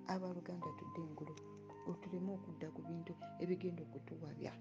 [0.07, 1.35] Abaluganda tudde engulu
[2.03, 4.53] tuleme okudda ku bintu ebigenda okutuwabya.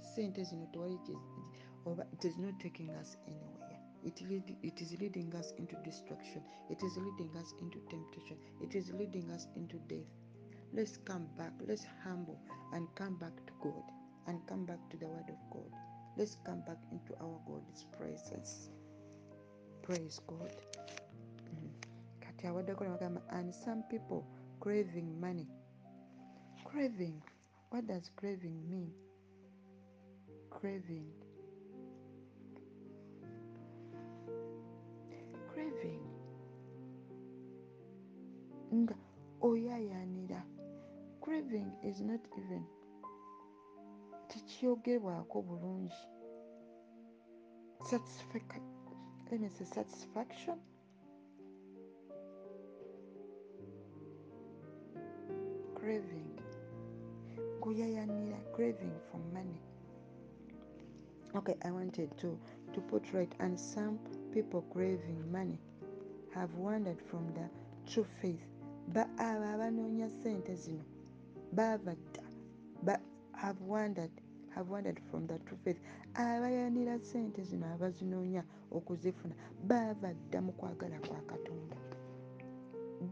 [0.00, 0.98] Sente zino tewali
[2.12, 3.78] it is not taking us anywhere.
[4.02, 6.42] It, lead, it is leading us into destruction.
[6.70, 8.38] It is leading us into temptation.
[8.62, 10.23] It is leading us into death
[10.74, 11.52] let's come back.
[11.66, 12.38] Let's humble
[12.72, 13.82] and come back to god
[14.26, 15.70] and come back to the word of god.
[16.16, 18.70] Let's come back into our god's presence.
[19.82, 20.54] Praise god.
[21.54, 23.24] Mm.
[23.30, 24.26] and some people
[24.60, 25.46] craving money.
[26.64, 27.22] Craving.
[27.70, 28.92] What does craving mean?
[30.50, 31.06] Craving.
[35.52, 36.00] Craving.
[38.74, 38.94] Nga
[39.42, 40.23] oyayanira
[41.24, 42.62] craving is not even.
[44.28, 45.90] Tekyogerwako bulungi.
[49.64, 50.58] Satisfaction.
[55.74, 56.38] Craving.
[57.60, 59.60] Kuyayanira craving for money.
[61.34, 62.38] Okay i wanted to
[62.72, 63.98] to put right and some
[64.32, 65.58] people craving money
[66.34, 67.48] have wandered from the
[67.90, 68.44] true faith.
[68.88, 70.93] Ba ah, abo abanoonya sente zino
[73.32, 74.10] have wandered
[74.50, 75.80] have wandered from the true faith
[76.14, 79.34] abayanira sente zino abazinoonya okuzifuna
[79.68, 81.76] baava dda mu kwagala kwa katonda.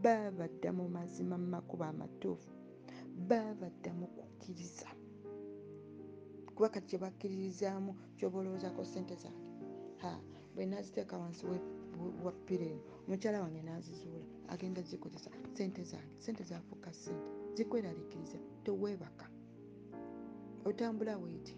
[0.03, 2.49] Baava dda mu mazima mu makubo amatuufu.
[3.29, 4.87] Baava dda mu kukkiriza.
[6.55, 9.43] Kuba kati kyebakkiririzaamu kyoba olowoozako sente zange.
[10.55, 11.45] Bwe naziteeka wansi
[12.25, 19.29] wa pireni omukyala wange nazizuula agenda zikozesa sente zange sente zafuuka sente zikweraliikiriza teweebaka.
[20.65, 21.55] Otambula weeti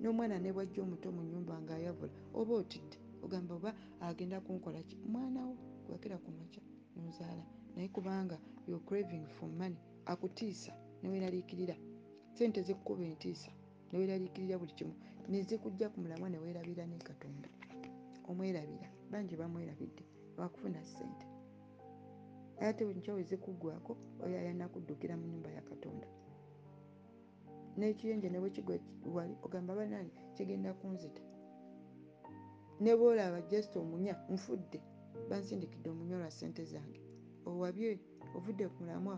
[0.00, 4.96] n'omwana ne bwajja omuto mu nyumba ng'ayavula oba otidde ogamba oba agenda kunkola ki?
[5.12, 5.54] Mwana wo
[5.86, 6.62] gwakira ku makya
[6.96, 7.44] nozaala.
[7.76, 8.36] Naye kubanga
[8.68, 11.76] yo craving for money akutiisa neweeraliikirira
[12.36, 13.50] sente zikkuba entiisa
[13.92, 14.94] neweeraliikirira buli kimu
[15.28, 17.48] nezikujja ku mulamwa neweerabira ne katonda.
[18.28, 20.04] Omwerabira bangi bamwerabidde
[20.38, 21.26] wakufuna sente
[22.66, 23.92] ate nkyawe zikuggwako
[24.24, 26.06] oyayana kuddukira mu nyumba ya katonda.
[27.78, 28.74] N'ekiyenje ne bwekigwa
[29.14, 31.22] wali ogamba banani kigenda kunzita.
[32.82, 34.78] Ne boolaba just omunya nfudde.
[35.28, 37.00] Bansindikidde omunya lwa sente zange.
[37.46, 37.98] Owabye
[38.36, 39.16] ovudde ku mulamwa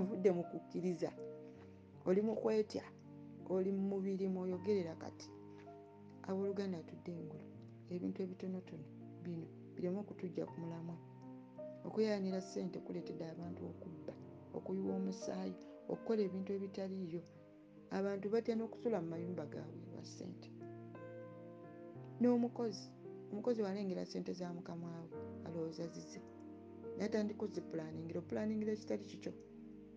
[0.00, 1.10] ovudde mu kukkiriza.
[2.08, 2.84] Oli mu kwetya
[3.54, 5.28] oli mu mubiri mwoyogerera kati.
[6.28, 7.46] Abooluganda atudde engulu
[7.94, 8.86] ebintu ebitonotono
[9.26, 10.96] bino bireme okutujja ku mulamwa.
[11.86, 14.14] Okweyanira sente kuleetedde abantu okubba
[14.56, 15.56] okuyiwa omusaayi
[15.92, 17.22] okukola ebintu ebitaliiyo.
[17.98, 20.48] Abantu batya n'okusula mu mayumba gaabwe lwa ssente.
[22.20, 22.86] N'omukozi
[23.30, 25.08] omukozi walengera sente za mukamwawe
[25.46, 26.20] alowooza zize
[26.98, 29.32] natandika ozipulaningira opulaningira ekitali kikyo.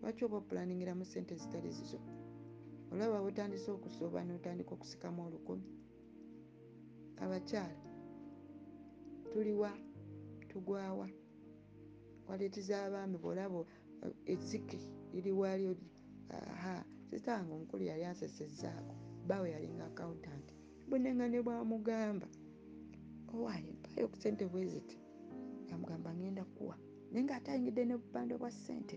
[0.00, 2.00] Lwaki oba opulaningira sente zitali zizo?
[2.92, 5.66] Olaba bwotandise okusooba notandika okusikamu olukumi
[7.22, 7.89] abakyala
[9.32, 9.70] tuliwa
[10.48, 11.08] tugwawa.
[12.28, 13.64] Waleeti z'abaami bwolaba
[14.26, 14.78] ezzike
[15.12, 15.76] liriwali
[16.30, 18.94] aha sita wange omukulu yali ansesezzaako
[19.28, 20.46] bawe yalinga accountant
[20.88, 22.28] bunenga ne bwamugamba
[23.34, 24.96] owaaye mpayo ku sente bwe ziti?
[25.70, 26.76] Yamugamba ngenda kuwa
[27.10, 28.96] naye ngaate ayingidde ne bupande bwa ssente.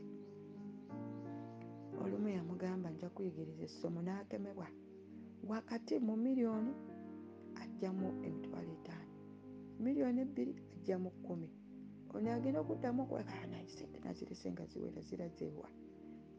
[2.03, 4.68] Olumu yamugamba nja kuyigiriza essomo n'akemebwa.
[5.47, 6.74] Wakati mu miliyoni
[7.62, 9.03] ajjamu emitwalo etaano
[9.80, 11.49] miliyoni ebbiri ajjamu kkumi.
[12.13, 15.69] Ono agenda okuddamu okwekanaye sente nazirese nga ziwera zirazeewa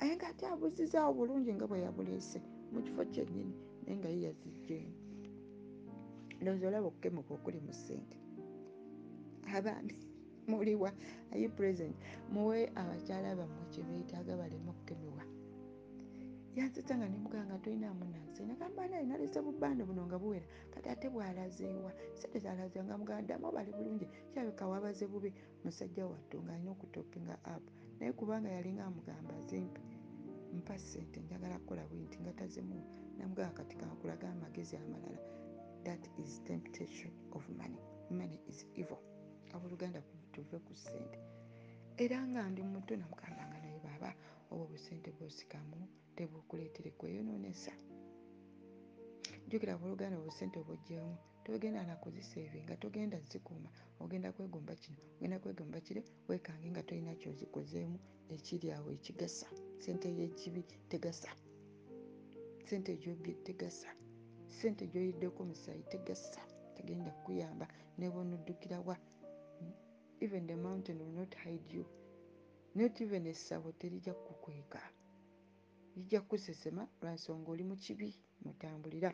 [0.01, 2.39] aye ngaate abuzizaawo bulungi nga bwe yabuleese
[2.73, 4.95] mu kifo kyennyini naye nga ye yazijjeemu
[6.41, 8.17] ndowooza olaba okukemuka okuli mu ssente.
[9.57, 9.95] Abaami
[10.51, 10.91] muliwa
[11.33, 11.99] ayi purezidenti
[12.33, 15.14] muwe abakyala bammwe kye beetaaga baleme okukemebwa
[16.59, 21.93] yansitsa nga nemuganga tolinaamu nansi nagamba naye nalese bubande buno nga buwera kati ate bwalazeewa
[22.19, 25.31] sente zalaze nga muganda ddamu bali bulungi kirabika wabaze bubi
[25.65, 27.65] musajja wattu ng'alina okutopinga app
[27.99, 29.81] naye kubanga yalinga amugamba zimpe.
[30.59, 32.87] Mpa sente njagala kukola bwinti nga tazimuwa
[33.19, 35.21] namugamba kati kankulaga amagezi amalala
[35.87, 37.83] that is temptation of money.
[38.11, 39.01] Money is evil.
[39.55, 40.01] Abooluganda
[40.33, 41.19] tuve ku sente
[41.97, 44.11] era nga ndi muto namugambanga naye baaba
[44.51, 45.79] oba obusente bwosikamu
[46.17, 47.73] tebukuleetere kweyononesa
[49.49, 53.71] jukira booluganda obusente obwojjamu togenda nakuziseevinga togenda zikuuma.
[54.01, 57.99] Ogenda kwegomba kino ogenda kwegomba kire wekange nga tolina kyozikozeemu
[58.35, 59.47] ekiri awo ekigasa.
[59.83, 61.31] Sente yekibi tegasa.
[62.69, 63.89] Sente egyobye tegasa.
[64.49, 66.41] Sente gyoyiddeko omusaayi tegasa.
[66.77, 67.67] Tegenda kukuyamba.
[67.99, 68.97] Nebonoddukirawa
[70.21, 71.85] even the mountain will not hide you.
[72.75, 74.15] Not even essabo terijja
[75.95, 78.09] kukweka lijja kusesema lwansonga oli mu kibi
[78.45, 79.11] mutambulira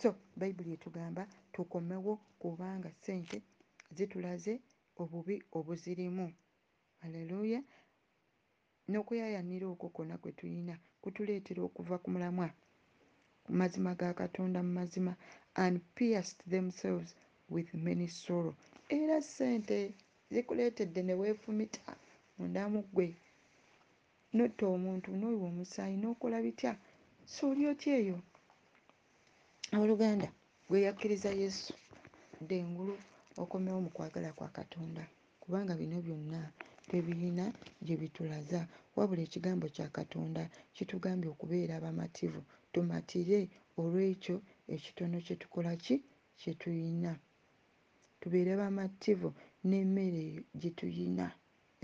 [0.00, 1.22] so bayibuli etugamba
[1.52, 3.38] tukomewo kubanga sente
[3.96, 4.54] zitulaze
[5.02, 6.26] obubi obuzirimu.
[7.04, 7.60] Aleluya
[8.90, 12.48] n'okuyayanira okwo kwonna kwe tulina kutuleetera okuva ku mulamwa
[13.44, 15.12] ku mazima ga katonda mu mazima
[15.64, 17.10] and pierced themselves
[17.54, 18.54] with many sorrow.
[18.98, 19.76] Era sente
[20.32, 21.82] zikuleetedde ne weefumita
[22.38, 23.06] mundamu ggwe
[24.36, 26.72] notta omuntu noyiwa omusaayi n'okola bitya?
[27.32, 28.18] So oli otya eyo?
[29.74, 30.28] Abooluganda
[30.68, 31.72] gwe yakkiriza yesu
[32.42, 32.94] ddengulu
[33.42, 35.02] okomewo mu kwagala kwa katonda
[35.42, 36.40] kubanga bino byonna
[36.88, 37.44] tebirina
[37.84, 38.60] gye bitulaza.
[38.96, 40.42] Wabula ekigambo kya katonda
[40.74, 42.40] kitugambye okubeera abamativu
[42.72, 43.40] tumatire
[43.80, 44.36] olw'ekyo
[44.74, 45.96] ekitono kye tukola ki?
[46.40, 47.12] Kye tuyina.
[48.20, 49.28] Tubeere bamativu
[49.68, 50.24] n'emmere
[50.60, 51.26] gye tuyina.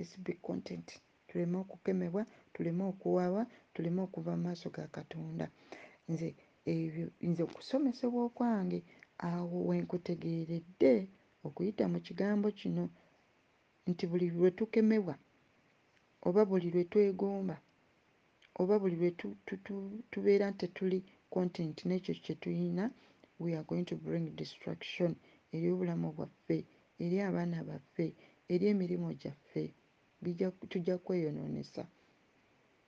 [0.08, 0.88] Sb content
[1.36, 2.22] tuleme okukemebwa
[2.54, 3.42] tuleme okuwawa
[3.74, 5.46] tuleme okuva mu maaso ga katonda.
[6.08, 6.28] Nze
[6.74, 8.78] ebyo nze okusomesebwa okwange
[9.30, 10.92] awo wenkutegeeredde
[11.46, 12.84] okuyita mu kigambo kino
[13.90, 15.14] nti buli lwe tukemebwa
[16.26, 17.56] oba buli lwe twegomba
[18.60, 19.10] oba buli lwe
[20.12, 20.98] tubeera tetuli
[21.34, 22.84] content n'ekyo kye tuyina
[23.42, 25.10] we are going to bring destruction
[25.54, 26.58] eri obulamu bwaffe
[27.04, 28.06] eri abaana baffe
[28.52, 29.64] eri emirimu gyaffe
[30.70, 31.82] tujja kweyononesa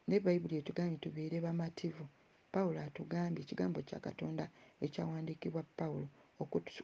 [0.06, 2.04] naye bayibuli etugambye tubeere bamativu.
[2.52, 4.44] Pawulo atugambye ekigambo kya katonda
[4.84, 6.08] ekyawandiikibwa pawulo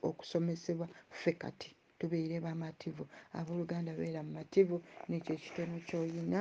[0.09, 0.87] okusomesebwa
[1.17, 3.05] ffe kati tubeere bamativu.
[3.39, 4.77] Abooluganda beera mumativu
[5.09, 6.41] nekyo ekitono kyoyina.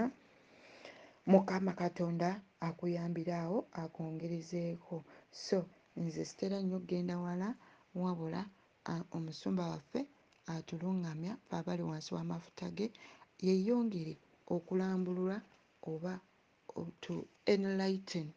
[1.32, 2.30] Mukama katonda
[2.68, 4.96] akuyambiraawo akwongerezeeko.
[5.46, 5.60] So
[6.04, 7.48] nze sitera nnyo okgenda wala
[8.04, 8.42] wabula
[9.16, 10.02] omusumba waffe
[10.54, 12.88] atuluŋŋamya fe abali wansi w'amafuta ge
[13.48, 14.14] yeyongere
[14.56, 15.38] okulambulula
[15.92, 16.14] oba
[17.04, 17.14] to
[17.54, 18.28] enlighten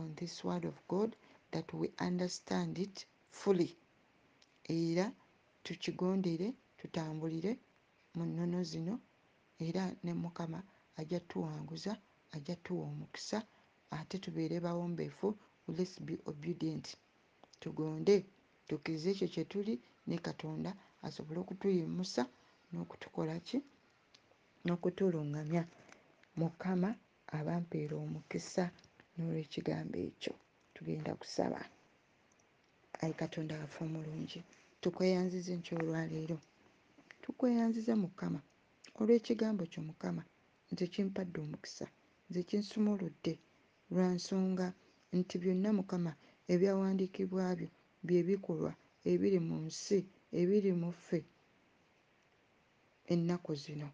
[0.00, 1.10] on this word of god
[1.52, 3.70] that we understand it fully.
[4.68, 5.06] Era
[5.64, 6.46] tukigondere
[6.78, 7.52] tutambulire
[8.14, 8.94] mu nnono zino
[9.66, 10.58] era ne mukama
[11.00, 11.92] ajja tuwanguza
[12.34, 13.38] ajja tuwa omukisa
[13.90, 15.28] ate tubeere bawombeefu
[15.76, 16.86] lets be obedient.
[17.60, 18.16] Tugonde
[18.68, 19.74] tukkirize ekyo kye tuli
[20.08, 20.70] ne katonda
[21.06, 22.22] asobole okutuyimusa
[22.72, 23.58] n'okutukola ki
[24.64, 25.62] n'okutuluŋŋamya
[26.40, 26.90] mukama
[27.38, 28.64] abampeera omukisa
[29.14, 30.34] n'olwekigambo ekyo.
[30.74, 31.60] Tugenda kusaba.
[33.00, 34.40] Ayi katonda waffe omulungi
[34.82, 36.36] tukweyanziza enkyolwaleero
[37.22, 38.40] tukweyanziza mukama.
[39.00, 40.22] Olw'ekigambo kyo mukama
[40.72, 41.86] nze kimpadde omukisa.
[42.28, 43.32] Nze kinsumuludde
[43.92, 44.66] lwa nsonga
[45.18, 46.12] nti byonna mukama
[46.52, 47.68] ebyawandiikibwa byo
[48.06, 48.72] bye bikolwa
[49.10, 49.98] ebiri mu nsi
[50.40, 51.18] ebiri mu ffe
[53.12, 53.88] ennaku zino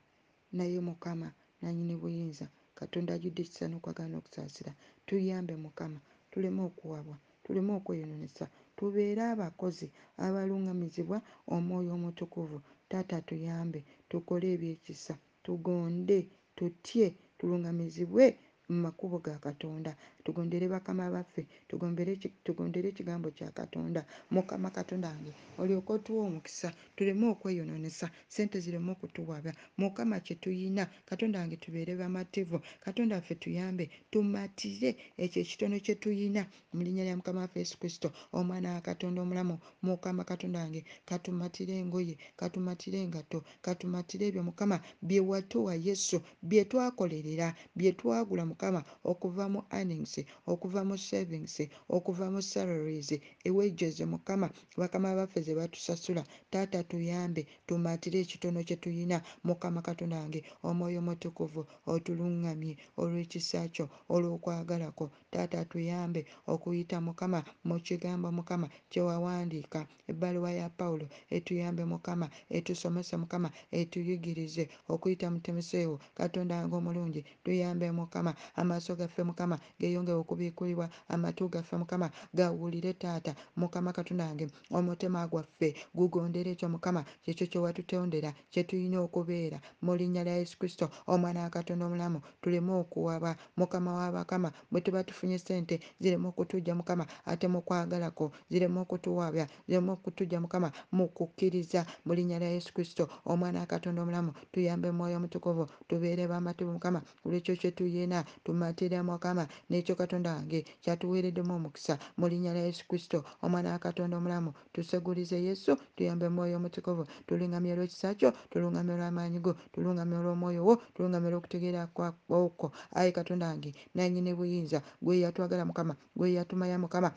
[0.52, 1.28] naye mukama
[1.62, 2.46] nanyini buyinza.
[2.78, 4.72] Katonda ajjudde ekisa n'okwagala n'okusaasira
[5.06, 5.98] tuyambe mukama
[6.30, 8.44] tuleme okuwabwa tuleme okweyononesa
[8.76, 9.86] tubeere abakozi
[10.24, 11.18] abaluŋŋamizibwa
[11.54, 12.58] omwoyo omutukuvu.
[12.90, 13.80] Taata tuyambe
[14.10, 16.18] tukole ebyekisa tugonde
[16.56, 17.06] tutye
[17.38, 18.24] tuluŋŋamizibwe
[18.70, 19.92] mu makubo ga katonda
[20.24, 24.04] tugondere bakama baffe tugondere ekigambo kya katonda.
[24.30, 29.52] Mukama katonda wange olyoke otuwa omukisa tuleme okweyononesa sente zireme okutuwaba.
[29.78, 32.60] Mukama kye tuyina katonda wange tubeere bamativu.
[32.80, 38.12] Katonda waffe tuyambe tumatire ekyo ekitono kye tuyina mu linnya lya mukama waffe yesu kristo
[38.32, 39.58] omwana wa katonda omulamu.
[39.82, 44.42] Mukama katonda wange katumatire engoye katumatire engato katumatire ebyo.
[44.42, 51.60] Mukama bye watuwa yesu bye twakolerera bye twagula mukama okuva mu earnings okuva mu savings
[51.88, 53.10] okuva mu salaries.
[53.44, 59.22] Ewages mukama bakama baffe ze batusasula taata tuyambe tumatire ekitono kye tuyina.
[59.44, 68.28] Mukama katonda wange omwoyo mutukuvu otuluŋŋamye olw'ekisa kyo olw'okwagalako taata tuyambe okuyita mukama mu kigambo
[68.32, 71.06] mukama kyewawandiika ebbaluwa ya pawulo
[71.36, 74.64] etuyambe mukama etusomese mukama etuyigirize.
[74.92, 78.34] Okuyita mu timoseewo katonda wange omulungi tuyambe mukama.
[78.60, 79.56] Amaaso gaffe mukama
[80.00, 87.04] geyongere okubiikulibwa amatu gaffe mukama gawulire taata mukama katonda wange omutima gwaffe gugondera ekyo mukama
[87.24, 89.60] kyekyo kyewatutondera kyetulina okubeera.
[89.82, 93.36] Mu linnya lya yesu kristo omwana wa katonda omulamu tuleme okuwaba.
[93.56, 100.40] Mukama wabakama bwe tuba tufunye sente zireme okutujja mukama ate mukwagalako zireme okutuwabya zireme okutujja
[100.40, 101.86] mukama mu kukkiriza.
[102.04, 107.02] Mu linnya lya yesu kristo omwana wa katonda omulamu tuyambe mwoyo omutukuvu tubeere bamativu mukama
[107.22, 113.24] kulwekyo kyetuyina tumatire mukama n'ekyo katonda wange kyatuweereddemu omukisa mu linnya lya yesu kristo.
[113.42, 119.52] Omwana wa katonda omulamu tusegulize yesu tuyambe mwoyo omutukuvu tuluŋgamye olw'ekisa kyo tuluŋgamye olw'amaanyi go
[119.72, 122.66] tuluŋgamye olw'omwoyo wo tuluŋgamye olw'okutegeera kwokwo
[122.98, 127.10] ayi katonda wange nanyini buyinza gwe yatwagala mukama gwe yatumanya mukama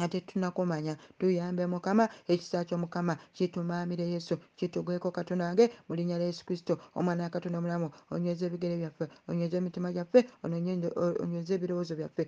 [0.00, 6.26] ate tunakumanya tuyambe mukama ekisa kyo mukama kitumaamire yesu kitugweko katonda wange mu linnya lya
[6.26, 6.78] yesu kristo.
[6.94, 12.22] Omwana wa katonda omulamu onyweza ebigere byaffe onyweza emitima gyaffe onyweza ebirowoozo byaffe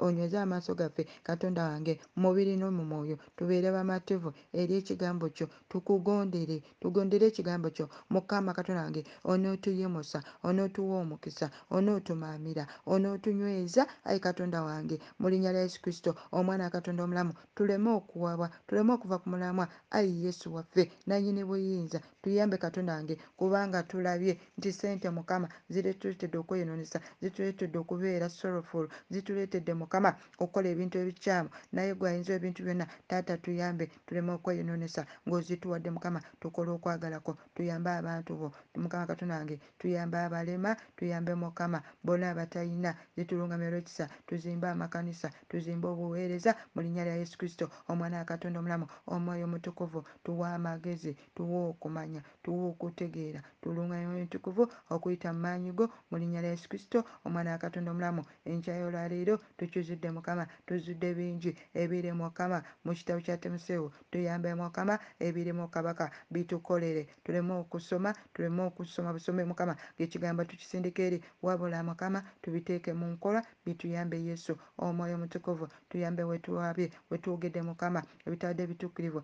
[0.00, 6.62] onyweze amaaso gaffe katonda wange mubiri no mu mwoyo tubeere bamativu eri ekigambo kyo tukugondere
[6.80, 7.88] tugondere ekigambo kyo.
[8.10, 15.80] Mukama katonda wange onootuyimusa onootuwa omukisa onootumaamira onootunyweza ayi katonda wange mu linnya lya yesu
[15.82, 16.14] kristo.
[16.32, 19.68] Omwana wa katonda katonda omulamu tuleme okuwabwa tuleme okuva ku mulamwa.
[19.90, 22.00] Ayi yesu waffe nanyini buyinza?
[22.22, 30.16] Tuyambe katonda wange kubanga tulabye nti sente mukama zituleetedde okweyononesa zituleetedde okubeera sorrowful zituleetedde mukama
[30.38, 36.70] okukola ebintu ebikyamu naye gwe ayinza ebintu byonna taata tuyambe tuleme okweyononesa ng'ozituwadde mukama tukole
[36.74, 38.48] okwagalako tuyambe abantu bo.
[38.76, 46.54] Mukama katonda wange tuyambe abalema tuyambe mukama bonna abatalina zitulungamya olwekisa tuzimbe amakanisa tuzimbe obuweereza
[46.74, 52.22] mu linnya lya yesu kristo omwana wa katonda omulamu omwoyo omutukuvu tuwa amagezi tuwa okumanya
[52.42, 55.86] tuwa okutegeera tulungamya omwoyo omutukuvu okuyita mu maanyi go.
[56.10, 61.50] Mu linnya lya yesu kristo omwana wa katonda omulamu enkyayo olwaleero tukizudde mukama tuzudde bingi
[61.74, 62.62] ebiri mukama.
[62.84, 67.08] Mu kitabo kya timoseewo tuyambe mukama ebiri mu kabaka bitukolere.
[67.24, 74.16] Tuleme okusoma tuleme okusoma busome mukama ng'ekigambo tukisindika eri wabula mukama tubiteeke mu nkola bituyambe
[74.22, 74.52] yesu.
[74.78, 79.20] Omwoyo omutukuvu tuyambe wetuwa twabye wetwogedde mukama ebitadde ebituukirivu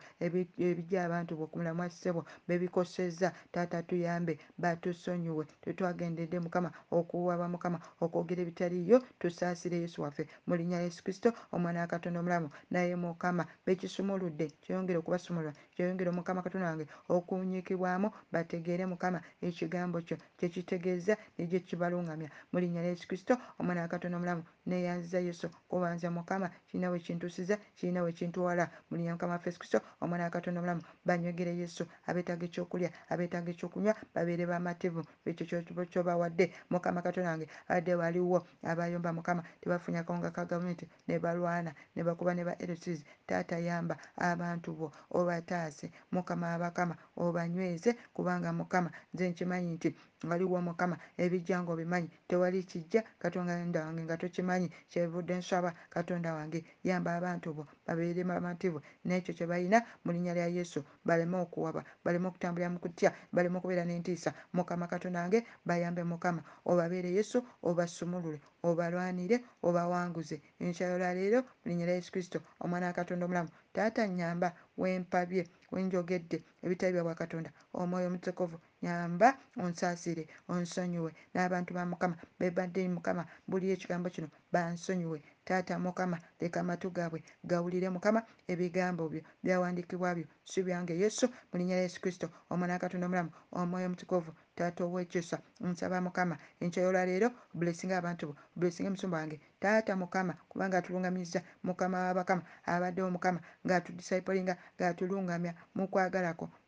[0.66, 4.32] ebijja abantu bwokumulamwa ssebo bebikosezza taata tuyambe
[4.62, 6.68] batusonyiwe tetwagendedde mukama
[6.98, 10.24] okuwaba mukama okwogera ebitaliiyo tusaasire yesu waffe.
[10.46, 16.40] Mu linnya yesu kristo omwana wa katonda omulamu naye mukama bekisumuludde kyeyongere okubasumulula kyeyongere mukama
[16.42, 22.28] katonda wange okuwunyikibwamu bategeere mukama ekigambo kyo kyekitegeeza negye kibalungamya.
[22.52, 25.50] Mu linnya yesu kristo omwana wa katonda omulamu neyanziza yesu.
[25.68, 30.60] Kubanza mukama kirina wekintusa kuntuusiza kirina wekintwala mu linnya mukama yesu kristo omwana wa katonda
[30.60, 30.82] omulamu.
[31.04, 31.86] Banywegere yesu.
[32.06, 35.02] Abeetaaga ekyokulya abeetaaga ekyokunywa babeere bamativu.
[35.26, 36.54] Ekyo kyobawadde.
[36.70, 42.34] Mukama katonda wange adde waliwo abayomba mukama tebafunye akawunga ka gavumenti ne balwana ne bakuba
[42.34, 45.90] ne ba lcs taata yamba abantu bo obataase.
[46.12, 49.88] Mukama abakama obanyweze kubanga mukama nze nkimanyi nti
[50.30, 53.52] waliwo mukama ebijja nga obimanyi tewali kijja katonda
[53.86, 59.78] wange nga tokimanyi kyevudde nsaba katonda wange yamba abantu bo babeere bamativu nekyo kye balina
[60.04, 64.34] mu linnya lya yesu baleme okuwaba baleme okutambulira mu kutya baleme okubeera n'entiisa.
[64.52, 70.40] Mukama katonda wange bayambe mukama obabeere yesu obasumulule obalwanire obawanguze.
[70.60, 74.48] Enkyalo lwaleero mu linnya lya yesu kristo omwana wa katonda omulamu taata nyamba
[74.80, 77.50] wempabye wenjogedde ebitali bya bwakatonda
[77.80, 79.28] omwoyo omutukuvu nyamba
[79.64, 85.18] onsaasire onsonyiwe n'abantu ba mukama bebadde mukama buli ekigambo kino bansonyiwe.
[85.46, 87.20] Taata mukama leka amatu gaabwe
[87.50, 88.20] gawulire mukama
[88.52, 90.26] ebigambo byo byawandiikibwa byo.
[90.50, 94.84] Si byange yesu mu linnya lya yesu kristo omwana wa katonda omulamu omwoyo omutukuvu taata
[94.84, 96.36] ow'ekisa nsaba mukama.
[96.60, 99.40] Enkyayo olwaleero bulesinga abantu bo bulesinga emusumba wange.
[99.60, 104.54] Taata mukama kubanga atulungamiza mukama wabakama abaddewo mukama ngaatudisaipolinga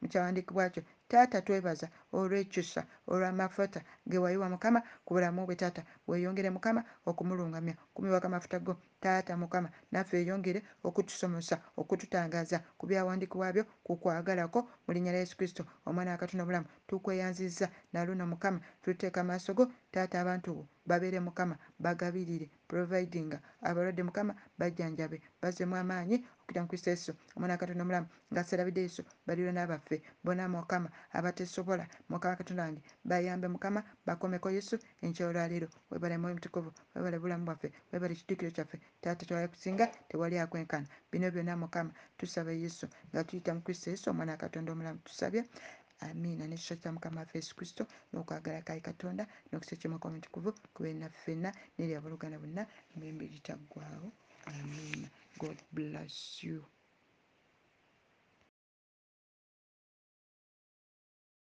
[0.03, 2.82] ngaatulungamya mukwagalako mukyawandiikibwakyo taata twebaza olw'ekisa
[3.12, 3.80] olw'amafuta
[4.11, 5.82] ge wayiwa mukama ku bulamu bwe taata.
[6.09, 8.74] Weeyongere mukama okumulungamya kumiwaka amafuta go.
[9.01, 15.62] Taata mukama naffe eyongere okutusomosa okututangaaza ku byawandiikibwabyo ku kwagalako mu linnya lya yesu kristo
[15.86, 21.55] omwana wa katonda omulamu tukweyanziza naluno mukama tuteeka amaaso go taata abantu bo babeere mukama
[21.84, 27.12] bagabirire providinga abalwadde mukama bajjanjabe bazzemu amaanyi okuyita mu kristo yesu.
[27.36, 29.97] Omwana katonda omulamu nga serabidde yesu baliro n'abaffe.
[30.24, 31.84] Bona mukama abatesobola.
[32.09, 38.12] Mukama katonda wange bayambe mukama bakomeko yesu enkyolwaleero webale mwoyo mutukuvu webale bulamu bwaffe webale
[38.14, 38.76] ekiddukiro kyaffe.
[39.01, 40.86] Taata twala kusinga tewali akwenkana.
[41.12, 45.45] Bino byonna mukama tusaba yesu nga tuyita mu kristo yesu omwana katonda omulamu tusabye
[46.01, 47.82] amiina nekisa kya mukama waffe yesu kristo
[48.12, 52.62] n'okwagala kayi katonda n'okisa kyomwaka omutukuvu kubeerina ffenna nerya buluganda bonna
[52.94, 54.09] emirembe gitaggwawo
[54.46, 55.09] amiina
[55.40, 56.62] god bless you